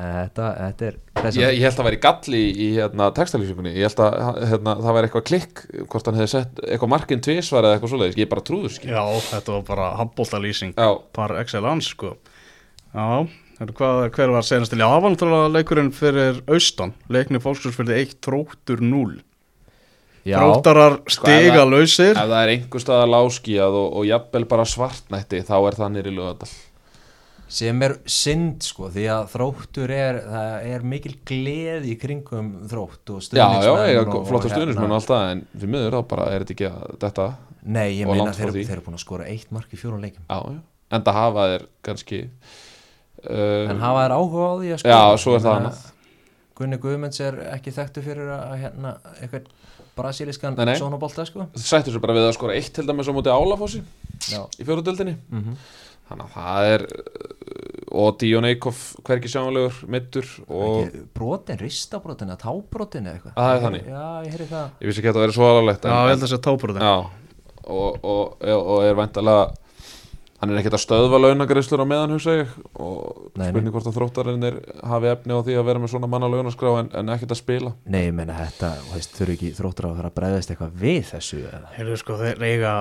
[0.00, 0.98] þetta, þetta er
[1.36, 3.72] Ég, ég held að það væri galli í hérna, textalýsingunni.
[3.76, 7.66] Ég held að hérna, það væri eitthvað klikk Hvort hann hefði sett eitthvað markinn tvisvar
[7.68, 10.72] Eða eitthvað svoleiðis, ég bara trúður skil Já, þetta var bara handbóltalýsing
[11.16, 12.14] par excellence sko.
[12.94, 13.26] Já,
[13.60, 16.94] hvað, hver var senast til Já, það var náttúrulega leikurinn fyrir austan.
[17.12, 19.20] Leikni fólkskursfyrði 1, tróttur 0
[20.28, 22.10] Já, Tróttarar Sko, ef stiga það- lausir.
[22.12, 26.12] ef það er einhver staðar láskíað og, og jafnvel bara svartnætti Þá er það nýri
[26.16, 26.50] lögadal
[27.50, 33.10] sem er synd sko því að þróttur er, það er mikil gleð í kringum þrótt
[33.10, 35.40] og Já, já, stuðningsmenn ég og- er flotta og stuðnismenn hérna- og allt það En
[35.58, 37.26] við miður þá bara er þetta ekki að þetta
[37.64, 40.38] Nei, ég meina þeir, þeir eru búin að skora eitt mark í fjórun leikum Já,
[40.46, 40.60] já,
[40.92, 42.20] en það hafa þeir kannski
[43.24, 45.86] uh, en hafa þær áhuga á því að Já, svo er það annað.
[46.60, 49.46] Gunni Guðmunds er ekki þekktu fyrir að hérna, eitthvað
[50.68, 50.76] nei.
[50.78, 51.46] sónabolta sko.
[51.56, 53.82] Sættu sér bara við að skora eitt til dæmis á móti Álafossi
[54.30, 55.54] Já, í fjóruðöldinni mm
[56.10, 57.40] Þannig að það er uh,
[58.00, 63.34] og Díon Eikhoff hverki sjáanlegur mittur og brotin, ristabrotin eða tábrotin eða eitthvað?
[63.36, 63.84] Að það er þannig?
[63.86, 64.34] Já, ég
[64.80, 66.86] ég vissi ekki að það væri svo alvarlegt Já, ég held að það sé tábrúðin
[66.86, 66.96] já,
[67.70, 69.44] og, og, og er væntalega
[70.40, 72.52] hann er ekkert að stöðva launagreislur á meðan hugsa ég.
[72.80, 76.08] Og Nei, spurning hvort að þróttarinn er hafi efni á því að vera með svona
[76.10, 77.72] manna launaskrá en, en ekkert að spila.
[77.84, 81.02] Nei, ég meina þetta, þú veist, þurfi ekki þróttur að fara að bregðast eitthvað við
[81.10, 81.74] þessu eða?
[81.76, 82.72] Heyrðu sko, þeir eiga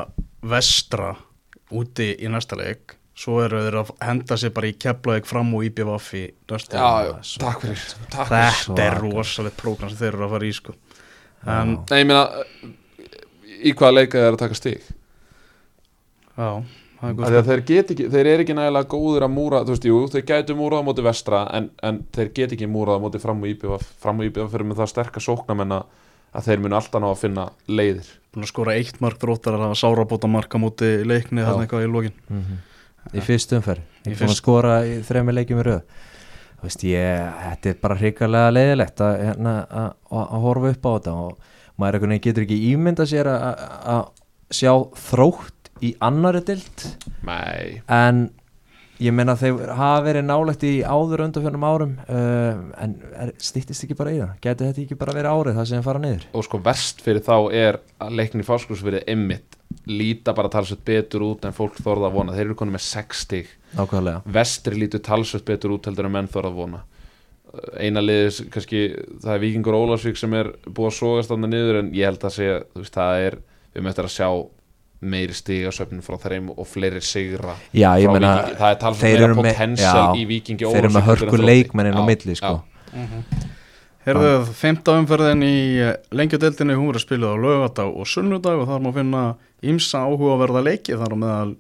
[0.56, 1.12] vestra
[1.76, 2.96] úti í næsta leik.
[3.20, 6.86] Svo eru þeir að henda sér bara í Keflavík fram og IBVF í næsta já,
[6.88, 7.10] leik.
[7.10, 7.82] já, takk fyrir
[8.14, 8.54] takk fyrir.
[8.70, 9.02] Þetta er svaka.
[9.04, 10.76] rosalegt prógram sem þeir eru að fara í sko.
[11.44, 12.22] En, Nei, ég meina
[13.60, 14.88] í hvaða leika er að taka stig?
[16.40, 16.48] Já,
[17.40, 20.56] er þeir ekki, þeir eru ekki nægilega góður að múra, þú veist, jú, þeir gætu
[20.60, 23.80] múrað á móti vestra en, en þeir get ekki múrað á móti fram og íbjöfa,
[24.04, 25.86] fram og íbjöfa fyrir með það sterkar sóknamenn að
[26.30, 27.44] að þeir munu alltaf ná að finna
[27.74, 28.10] leiðir.
[28.36, 31.94] Búin að skora eitt mark dróttar að hafa sárabóta marka múti leikni þarna eitthvað í
[31.94, 32.20] lokin.
[32.30, 32.60] Mm
[33.16, 35.80] Í fyrst umferð, ég fyrst- að skora í þremi leikjum í röð.
[36.60, 40.86] Þú veist, ég, þetta er bara hrikalega leiðilegt að, hérna, að, að, að horfa upp
[40.86, 41.38] á þetta og
[41.80, 44.04] maður getur ekki ímynda sér að, að- að
[44.60, 44.74] sjá
[45.10, 46.86] þrótt í annari dild
[47.28, 48.28] Nei, en
[49.00, 53.98] ég meina þeir hafa verið nálægt í áður undanfjörnum árum uh, en er, stýttist ekki
[54.00, 54.34] bara í það?
[54.44, 56.28] Geti þetta ekki bara verið árið það sem fara niður?
[56.36, 59.60] Og sko verst fyrir þá er að leikni fáskurs verið emmitt
[59.90, 63.24] líta bara talsveit betur út en fólk þorða að vona, þeir eru konið með 6
[63.26, 63.52] stig.
[63.78, 64.22] Nákvæmlega.
[64.38, 66.82] Vestri lítur talsveit betur út heldur en menn þorða að vona.
[67.82, 68.84] Eina liðis, kannski
[69.24, 72.36] það er Víkingur Ólarsvík sem er búið að sogast þarna niður en ég held að
[72.36, 73.38] segja, þú veist, það er
[73.74, 74.30] við möttum að sjá
[75.00, 78.58] meiri stiga söfnum frá þeim og fleiri sigra já ég frá meina Víkingi.
[78.60, 82.58] það er þeir meira já, í Víkingi þeir eru með hörku leikmennin á milli sko
[82.60, 83.48] já.
[84.10, 85.58] Herðu, femta umferðin í
[86.16, 89.24] lengjudeldinni, hún verður spiluð á lögadag og sunnudag og þar má finna
[89.62, 91.52] ímsa áhugaverða leiki, þar á meðal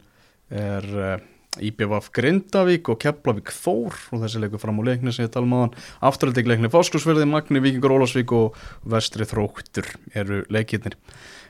[0.49, 1.17] er uh,
[1.59, 5.75] IBVF Grindavík og Keflavík Þór og þessi leikur fram á leikni sem ég tala maðan
[6.09, 8.57] afturhaldig leikni Fáskursverði, Magni, Víkingur Ólafsvík og
[8.89, 10.95] Vestri Þróttur eru leikirnir.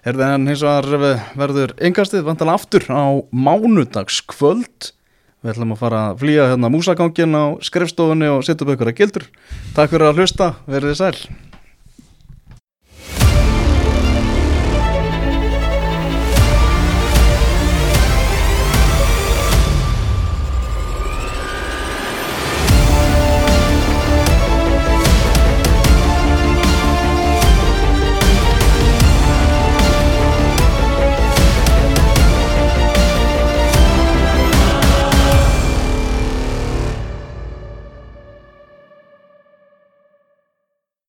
[0.06, 4.94] Herðu, en hins vegar verður yngastið vantala aftur á mánudags kvöld
[5.40, 8.98] Við ætlum að fara að flýja hérna músagangin á skrifstofunni og setja upp ykkur að
[8.98, 9.30] gildur.
[9.72, 11.49] Takk fyrir að hlusta, verið þið sæl.